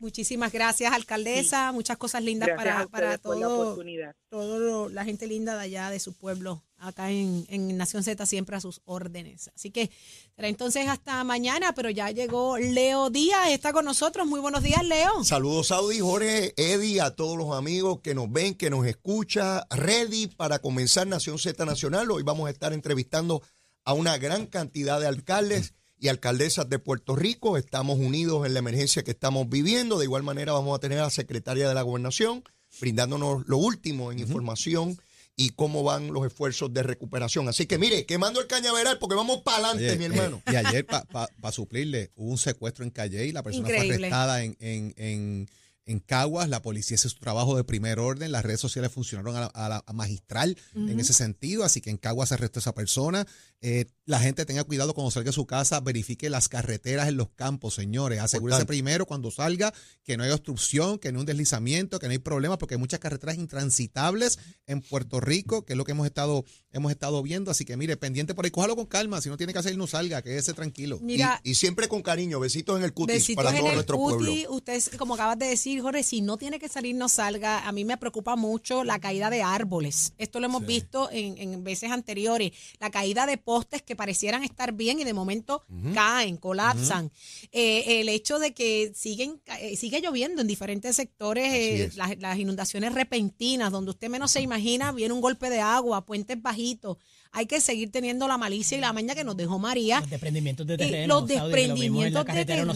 Muchísimas 0.00 0.52
gracias, 0.52 0.92
alcaldesa. 0.92 1.72
Muchas 1.72 1.96
cosas 1.96 2.22
lindas 2.22 2.48
Gracias 2.48 2.74
para, 2.74 2.88
para 2.88 3.10
la 3.12 3.18
todo, 3.18 3.62
oportunidad. 3.62 4.14
todo 4.28 4.58
lo- 4.58 4.88
la 4.88 5.04
gente 5.04 5.26
linda 5.26 5.54
de 5.56 5.62
allá, 5.62 5.90
de 5.90 6.00
su 6.00 6.16
pueblo, 6.18 6.62
acá 6.86 7.10
en, 7.10 7.46
en 7.48 7.76
Nación 7.76 8.02
Z, 8.02 8.24
siempre 8.26 8.56
a 8.56 8.60
sus 8.60 8.80
órdenes. 8.84 9.50
Así 9.54 9.70
que 9.70 9.90
será 10.36 10.48
entonces 10.48 10.88
hasta 10.88 11.22
mañana, 11.24 11.74
pero 11.74 11.90
ya 11.90 12.10
llegó 12.10 12.58
Leo 12.58 13.10
Díaz, 13.10 13.50
está 13.50 13.72
con 13.72 13.84
nosotros. 13.84 14.26
Muy 14.26 14.40
buenos 14.40 14.62
días, 14.62 14.84
Leo. 14.84 15.24
Saludos, 15.24 15.68
Saudi, 15.68 16.00
Jorge, 16.00 16.54
Eddie, 16.56 17.00
a 17.00 17.14
todos 17.14 17.36
los 17.36 17.56
amigos 17.56 18.00
que 18.00 18.14
nos 18.14 18.30
ven, 18.30 18.54
que 18.54 18.70
nos 18.70 18.86
escuchan. 18.86 19.62
Ready 19.70 20.28
para 20.28 20.58
comenzar 20.58 21.06
Nación 21.06 21.38
Z 21.38 21.64
Nacional. 21.64 22.10
Hoy 22.10 22.22
vamos 22.22 22.48
a 22.48 22.50
estar 22.50 22.72
entrevistando 22.72 23.42
a 23.84 23.92
una 23.92 24.18
gran 24.18 24.46
cantidad 24.46 25.00
de 25.00 25.06
alcaldes 25.06 25.74
y 25.98 26.08
alcaldesas 26.08 26.68
de 26.68 26.78
Puerto 26.78 27.16
Rico. 27.16 27.56
Estamos 27.56 27.98
unidos 27.98 28.46
en 28.46 28.52
la 28.52 28.58
emergencia 28.58 29.04
que 29.04 29.12
estamos 29.12 29.48
viviendo. 29.48 29.98
De 29.98 30.04
igual 30.04 30.22
manera 30.22 30.52
vamos 30.52 30.76
a 30.76 30.80
tener 30.80 30.98
a 30.98 31.04
la 31.04 31.10
secretaria 31.10 31.68
de 31.68 31.74
la 31.74 31.82
Gobernación 31.82 32.44
brindándonos 32.80 33.46
lo 33.46 33.56
último 33.58 34.12
en 34.12 34.18
información 34.18 34.98
y 35.36 35.50
cómo 35.50 35.82
van 35.82 36.12
los 36.12 36.26
esfuerzos 36.26 36.72
de 36.72 36.82
recuperación. 36.82 37.48
Así 37.48 37.66
que 37.66 37.78
mire, 37.78 38.06
quemando 38.06 38.40
el 38.40 38.46
cañaveral 38.46 38.98
porque 38.98 39.16
vamos 39.16 39.42
para 39.42 39.68
adelante, 39.68 39.96
mi 39.96 40.04
eh, 40.04 40.08
hermano. 40.08 40.42
y 40.46 40.56
ayer, 40.56 40.86
para 40.86 41.52
suplirle, 41.52 42.10
hubo 42.16 42.30
un 42.30 42.38
secuestro 42.38 42.84
en 42.84 42.90
Calle 42.90 43.26
y 43.26 43.32
la 43.32 43.42
persona 43.42 43.66
fue 43.66 43.78
arrestada 43.80 44.44
en, 44.44 44.56
en, 44.60 44.94
en, 44.96 45.48
en 45.86 46.00
Caguas. 46.00 46.48
La 46.48 46.62
policía 46.62 46.94
hizo 46.96 47.08
su 47.08 47.18
trabajo 47.18 47.56
de 47.56 47.64
primer 47.64 47.98
orden. 47.98 48.32
Las 48.32 48.44
redes 48.44 48.60
sociales 48.60 48.90
funcionaron 48.92 49.36
a 49.36 49.40
la, 49.40 49.46
a 49.46 49.68
la- 49.68 49.84
a 49.86 49.92
magistral 49.92 50.56
en 50.74 50.98
ese 51.00 51.12
sentido. 51.12 51.64
Así 51.64 51.80
que 51.80 51.90
en 51.90 51.96
Caguas 51.98 52.28
se 52.30 52.34
arrestó 52.34 52.58
esa 52.58 52.74
persona. 52.74 53.26
Eh, 53.60 53.86
la 54.04 54.20
gente 54.20 54.44
tenga 54.44 54.64
cuidado 54.64 54.92
cuando 54.94 55.10
salga 55.10 55.28
de 55.30 55.32
su 55.34 55.46
casa. 55.46 55.80
Verifique 55.80 56.28
las 56.30 56.48
carreteras 56.48 57.08
en 57.08 57.16
los 57.16 57.30
campos, 57.30 57.74
señores. 57.74 58.20
Asegúrese 58.20 58.60
primero 58.66 59.06
cuando 59.06 59.30
salga 59.30 59.72
que 60.02 60.16
no 60.16 60.24
hay 60.24 60.30
obstrucción, 60.30 60.98
que 60.98 61.12
no 61.12 61.18
hay 61.18 61.20
un 61.20 61.26
deslizamiento, 61.26 61.98
que 61.98 62.06
no 62.06 62.12
hay 62.12 62.18
problemas, 62.18 62.58
porque 62.58 62.74
hay 62.74 62.78
muchas 62.80 63.00
carreteras 63.00 63.36
intransitables 63.36 64.38
en 64.66 64.80
Puerto 64.82 65.20
Rico, 65.20 65.64
que 65.64 65.72
es 65.72 65.76
lo 65.76 65.84
que 65.84 65.92
hemos 65.92 66.06
estado, 66.06 66.44
hemos 66.72 66.90
estado 66.92 67.22
viendo. 67.22 67.50
Así 67.50 67.64
que 67.64 67.76
mire, 67.76 67.96
pendiente 67.96 68.34
por 68.34 68.44
ahí, 68.44 68.50
cójalo 68.50 68.76
con 68.76 68.86
calma. 68.86 69.20
Si 69.20 69.28
no 69.28 69.36
tiene 69.36 69.52
que 69.52 69.58
hacer, 69.58 69.76
no 69.76 69.86
salga, 69.86 70.22
quédese 70.22 70.52
tranquilo. 70.54 70.98
Mira, 71.02 71.40
y, 71.44 71.50
y 71.52 71.54
siempre 71.54 71.88
con 71.88 72.02
cariño, 72.02 72.40
besitos 72.40 72.76
en 72.78 72.84
el 72.84 72.92
cutis 72.92 73.16
Besitos 73.16 73.44
para 73.44 73.50
en 73.56 73.60
todo 73.62 73.68
el 73.70 73.74
nuestro 73.76 73.96
pueblo. 73.96 74.30
Usted, 74.50 74.82
como 74.98 75.14
acabas 75.14 75.38
de 75.38 75.46
decir, 75.46 75.73
Jorge, 75.82 76.02
si 76.02 76.20
no 76.20 76.36
tiene 76.36 76.58
que 76.58 76.68
salir, 76.68 76.94
no 76.94 77.08
salga. 77.08 77.66
A 77.66 77.72
mí 77.72 77.84
me 77.84 77.96
preocupa 77.96 78.36
mucho 78.36 78.84
la 78.84 78.98
caída 78.98 79.30
de 79.30 79.42
árboles. 79.42 80.12
Esto 80.18 80.40
lo 80.40 80.46
hemos 80.46 80.60
Sí. 80.62 80.66
visto 80.66 81.08
en, 81.10 81.38
en 81.38 81.64
veces 81.64 81.90
anteriores. 81.90 82.52
La 82.80 82.90
caída 82.90 83.26
de 83.26 83.38
postes 83.38 83.82
que 83.82 83.96
parecieran 83.96 84.44
estar 84.44 84.72
bien 84.72 85.00
y 85.00 85.04
de 85.04 85.14
momento 85.14 85.62
caen, 85.94 86.36
colapsan. 86.36 87.10
Eh, 87.52 88.00
el 88.00 88.08
hecho 88.08 88.38
de 88.38 88.52
que 88.54 88.92
siguen 88.94 89.40
eh, 89.60 89.76
sigue 89.76 90.00
lloviendo 90.00 90.40
en 90.42 90.46
diferentes 90.48 90.96
sectores, 90.96 91.44
eh, 91.52 91.90
las, 91.96 92.18
las 92.18 92.38
inundaciones 92.38 92.92
repentinas, 92.94 93.70
donde 93.72 93.90
usted 93.90 94.08
menos 94.08 94.30
se 94.30 94.40
imagina, 94.40 94.92
viene 94.92 95.14
un 95.14 95.20
golpe 95.20 95.50
de 95.50 95.60
agua, 95.60 96.04
puentes 96.04 96.40
bajitos. 96.40 96.98
Hay 97.36 97.46
que 97.46 97.60
seguir 97.60 97.90
teniendo 97.90 98.28
la 98.28 98.38
malicia 98.38 98.78
y 98.78 98.80
la 98.80 98.92
maña 98.92 99.14
que 99.14 99.24
nos 99.24 99.36
dejó 99.36 99.58
María. 99.58 99.98
Los 100.00 100.08
desprendimientos 100.10 100.66
de 100.66 100.74
Y 100.74 100.76
terreno. 100.78 101.20
los 101.20 101.30
Saudi, 101.30 101.52
que 101.54 101.66
lo 101.68 101.74
vimos 101.74 102.04
en 102.06 102.12
desprendimientos 102.14 102.26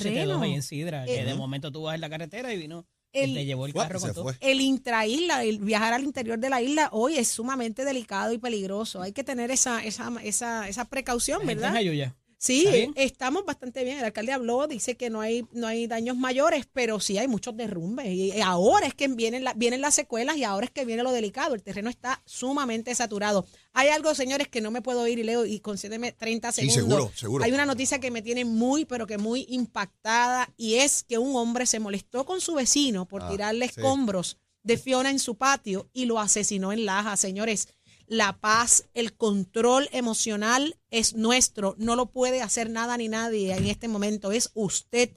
de 0.03 0.11
terreno. 0.11 0.41
ahí 0.43 0.53
en 0.55 0.63
Sidra, 0.63 1.05
que 1.07 1.21
Eh, 1.21 1.25
de 1.25 1.35
momento 1.35 1.71
tú 1.71 1.83
vas 1.83 1.95
en 1.95 2.01
la 2.01 2.11
carretera 2.11 2.53
y 2.53 2.57
vino, 2.59 2.85
El- 3.13 3.31
y 3.31 3.35
te 3.35 3.45
llevó 3.47 3.67
el 3.67 3.73
carro 3.73 4.01
con 4.01 4.13
todo. 4.13 4.35
el 4.41 4.61
intraisla, 4.61 5.45
el 5.45 5.61
viajar 5.61 5.93
al 5.95 6.03
interior 6.03 6.39
de 6.41 6.51
la 6.51 6.61
isla 6.61 6.89
hoy 6.93 7.17
es 7.17 7.29
sumamente 7.29 7.85
delicado 7.85 8.33
y 8.33 8.39
peligroso. 8.39 9.01
Hay 9.01 9.13
que 9.13 9.23
tener 9.25 9.51
esa, 9.53 9.83
esa, 9.85 10.13
esa, 10.25 10.69
esa 10.69 10.85
precaución, 10.87 11.39
La 11.39 11.47
gente 11.47 11.55
¿verdad? 11.55 11.71
en 11.71 11.77
Jayuya. 11.77 12.17
Sí, 12.41 12.89
estamos 12.95 13.45
bastante 13.45 13.83
bien. 13.83 13.99
El 13.99 14.05
alcalde 14.05 14.31
habló, 14.33 14.69
dice 14.69 14.97
que 14.97 15.11
no 15.11 15.21
hay, 15.21 15.45
no 15.53 15.67
hay 15.67 15.89
daños 15.89 16.17
mayores, 16.17 16.67
pero 16.73 17.01
sí 17.01 17.19
hay 17.19 17.27
muchos 17.27 17.57
derrumbes. 17.57 18.07
Y 18.07 18.41
ahora 18.41 18.87
es 18.87 18.95
que 18.95 19.09
vienen, 19.09 19.43
la- 19.43 19.55
vienen 19.55 19.81
las 19.81 19.97
secuelas 19.97 20.37
y 20.37 20.45
ahora 20.45 20.67
es 20.67 20.71
que 20.71 20.85
viene 20.85 21.03
lo 21.03 21.11
delicado. 21.11 21.57
El 21.57 21.65
terreno 21.65 21.91
está 21.91 22.23
sumamente 22.25 22.95
saturado. 22.95 23.45
Hay 23.73 23.89
algo, 23.89 24.15
señores, 24.15 24.47
que 24.47 24.61
no 24.61 24.71
me 24.71 24.83
puedo 24.83 25.07
ir 25.09 25.19
y 25.19 25.25
leo 25.25 25.45
y 25.45 25.59
concédeme 25.59 26.13
30 26.13 26.53
Sí, 26.53 26.71
segundos. 26.71 26.99
seguro, 26.99 27.13
seguro. 27.17 27.45
Hay 27.45 27.51
una 27.53 27.67
noticia 27.67 27.99
que 27.99 28.13
me 28.13 28.23
tiene 28.23 28.45
muy, 28.45 28.85
pero 28.85 29.09
que 29.09 29.19
muy 29.19 29.45
impactada 29.49 30.49
y 30.57 30.75
es 30.77 31.03
que 31.03 31.19
un 31.19 31.35
hombre 31.35 31.67
se 31.67 31.81
molestó 31.81 32.25
con 32.25 32.41
su 32.41 32.55
vecino 32.55 33.07
por 33.07 33.25
Ah, 33.25 33.29
tirarle 33.31 33.67
sí. 33.67 33.75
escombros 33.81 34.39
de 34.63 34.77
Fiona 34.77 35.11
en 35.11 35.19
su 35.19 35.37
patio 35.37 35.89
y 35.93 36.05
lo 36.05 36.21
asesinó 36.21 36.73
en 36.73 36.85
Laja. 36.85 37.17
Señores, 37.17 37.69
la 38.09 38.33
paz, 38.39 38.85
el 38.95 39.13
control 39.13 39.89
emocional 39.93 40.77
es 40.91 41.15
nuestro. 41.15 41.75
No 41.79 41.95
lo 41.95 42.07
puede 42.07 42.41
hacer 42.43 42.71
nada 42.71 42.97
ni 42.97 43.09
nadie 43.09 43.55
en 43.55 43.67
este 43.67 43.87
momento. 43.89 44.33
Es 44.33 44.51
usted. 44.55 45.11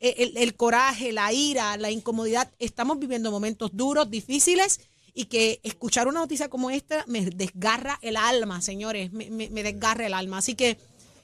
Eh, 0.00 0.14
El, 0.18 0.36
el 0.36 0.54
coraje, 0.54 1.12
la 1.12 1.32
ira, 1.32 1.76
la 1.78 1.90
incomodidad. 1.90 2.50
Estamos 2.58 2.98
viviendo 2.98 3.30
momentos 3.30 3.70
duros, 3.74 4.10
difíciles 4.10 4.80
y 5.14 5.24
que 5.24 5.60
escuchar 5.62 6.08
una 6.08 6.20
noticia 6.20 6.50
como 6.50 6.70
esta 6.70 7.02
me 7.06 7.24
desgarra 7.24 7.98
el 8.02 8.16
alma, 8.18 8.60
señores. 8.60 9.12
Me, 9.12 9.30
me- 9.30 9.48
me 9.48 9.62
desgarra 9.62 10.06
el 10.06 10.12
alma. 10.12 10.36
Así 10.38 10.54
que 10.54 10.76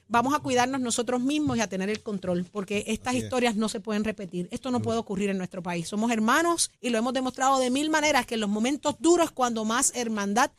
vamos 0.09 0.33
a 0.35 0.39
cuidarnos 0.39 0.81
nosotros 0.81 1.21
mismos 1.21 1.59
y 1.59 1.61
a 1.61 1.69
tener 1.69 1.91
el 1.91 2.03
control, 2.03 2.47
porque 2.51 2.85
estas 2.87 3.09
Así 3.11 3.19
es. 3.19 3.25
historias 3.25 3.57
no 3.57 3.69
se 3.69 3.81
pueden 3.81 4.05
repetir. 4.05 4.49
Esto 4.51 4.71
no 4.71 4.81
puede 4.81 4.99
ocurrir 4.99 5.29
en 5.29 5.37
nuestro 5.39 5.63
país. 5.63 5.89
Somos 5.89 6.11
hermanos 6.11 6.71
y 6.81 6.89
lo 6.89 6.97
hemos 6.99 7.13
demostrado 7.13 7.59
de 7.59 7.69
mil 7.69 7.91
maneras 7.91 8.25
que 8.25 8.35
en 8.35 8.41
los 8.41 8.51
momentos 8.51 8.97
duros 8.99 9.31
cuando 9.31 9.67
más 9.67 9.93
hermandad 9.95 10.51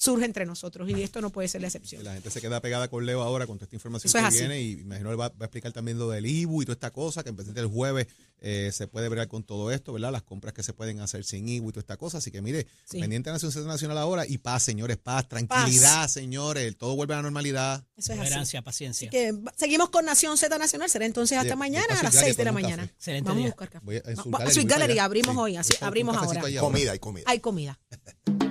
surge 0.00 0.24
entre 0.24 0.46
nosotros 0.46 0.88
y 0.88 1.02
esto 1.02 1.20
no 1.20 1.30
puede 1.30 1.48
ser 1.48 1.60
la 1.60 1.66
excepción. 1.66 2.04
la 2.04 2.14
gente 2.14 2.30
se 2.30 2.40
queda 2.40 2.60
pegada 2.62 2.86
con 2.88 3.04
Leo 3.04 3.20
ahora 3.20 3.46
con 3.48 3.58
toda 3.58 3.64
esta 3.66 3.74
información 3.76 4.08
Eso 4.08 4.18
es 4.18 4.22
que 4.22 4.28
así. 4.28 4.38
viene 4.38 4.60
y 4.60 4.70
imagino 4.80 5.10
él 5.10 5.20
va, 5.20 5.28
va 5.30 5.34
a 5.40 5.44
explicar 5.46 5.72
también 5.72 5.98
lo 5.98 6.08
del 6.08 6.24
IBU 6.24 6.62
y 6.62 6.64
toda 6.66 6.74
esta 6.74 6.92
cosa, 6.92 7.24
que 7.24 7.30
en 7.30 7.36
vez 7.36 7.52
del 7.52 7.66
jueves 7.66 8.06
eh, 8.40 8.70
se 8.72 8.86
puede 8.86 9.08
ver 9.08 9.26
con 9.26 9.42
todo 9.42 9.72
esto, 9.72 9.92
¿verdad? 9.92 10.12
Las 10.12 10.22
compras 10.22 10.54
que 10.54 10.62
se 10.62 10.72
pueden 10.72 11.00
hacer 11.00 11.24
sin 11.24 11.48
IBU 11.48 11.70
y 11.70 11.72
toda 11.72 11.80
esta 11.80 11.96
cosa. 11.96 12.18
Así 12.18 12.30
que 12.30 12.40
mire, 12.40 12.68
Sí. 12.84 13.00
pendiente 13.00 13.28
de 13.30 13.34
Nación 13.34 13.50
Central 13.50 13.74
Nacional 13.74 13.98
ahora 13.98 14.24
y 14.24 14.38
paz, 14.38 14.62
señores, 14.62 14.96
paz, 14.98 15.28
tranquilidad, 15.28 16.06
señores, 16.08 16.76
todo 16.78 16.94
vuelve 16.94 17.14
a 17.14 17.16
la 17.16 17.22
normalidad. 17.22 17.84
Eso 17.96 18.12
es 18.12 18.18
así. 18.20 18.28
Tolerancia, 18.28 18.62
paciencia. 18.62 19.08
Así 19.08 19.10
que 19.18 19.34
seguimos 19.56 19.90
con 19.90 20.04
Nación 20.04 20.36
Z 20.38 20.56
Nacional. 20.58 20.88
Será 20.88 21.06
entonces 21.06 21.36
hasta 21.36 21.56
mañana 21.56 21.98
a 21.98 22.04
las 22.04 22.14
Sweet 22.14 22.24
6 22.26 22.36
de 22.36 22.44
la 22.44 22.52
mañana. 22.52 22.82
café. 22.84 22.94
Excelente 22.94 23.28
Vamos 23.28 23.42
a 23.44 23.46
buscar 23.48 23.70
café. 23.70 23.84
Voy 23.84 23.96
a- 23.96 24.50
Sweet 24.52 24.68
Gallery, 24.68 24.98
abrimos 25.00 25.34
Sí. 25.34 25.40
hoy, 25.40 25.56
así 25.56 25.72
abrimos 25.80 26.16
ahora. 26.16 26.40
Comida 26.60 26.94
y 26.94 26.98
comida. 27.00 27.24
Hay 27.26 27.40
comida. 27.40 27.78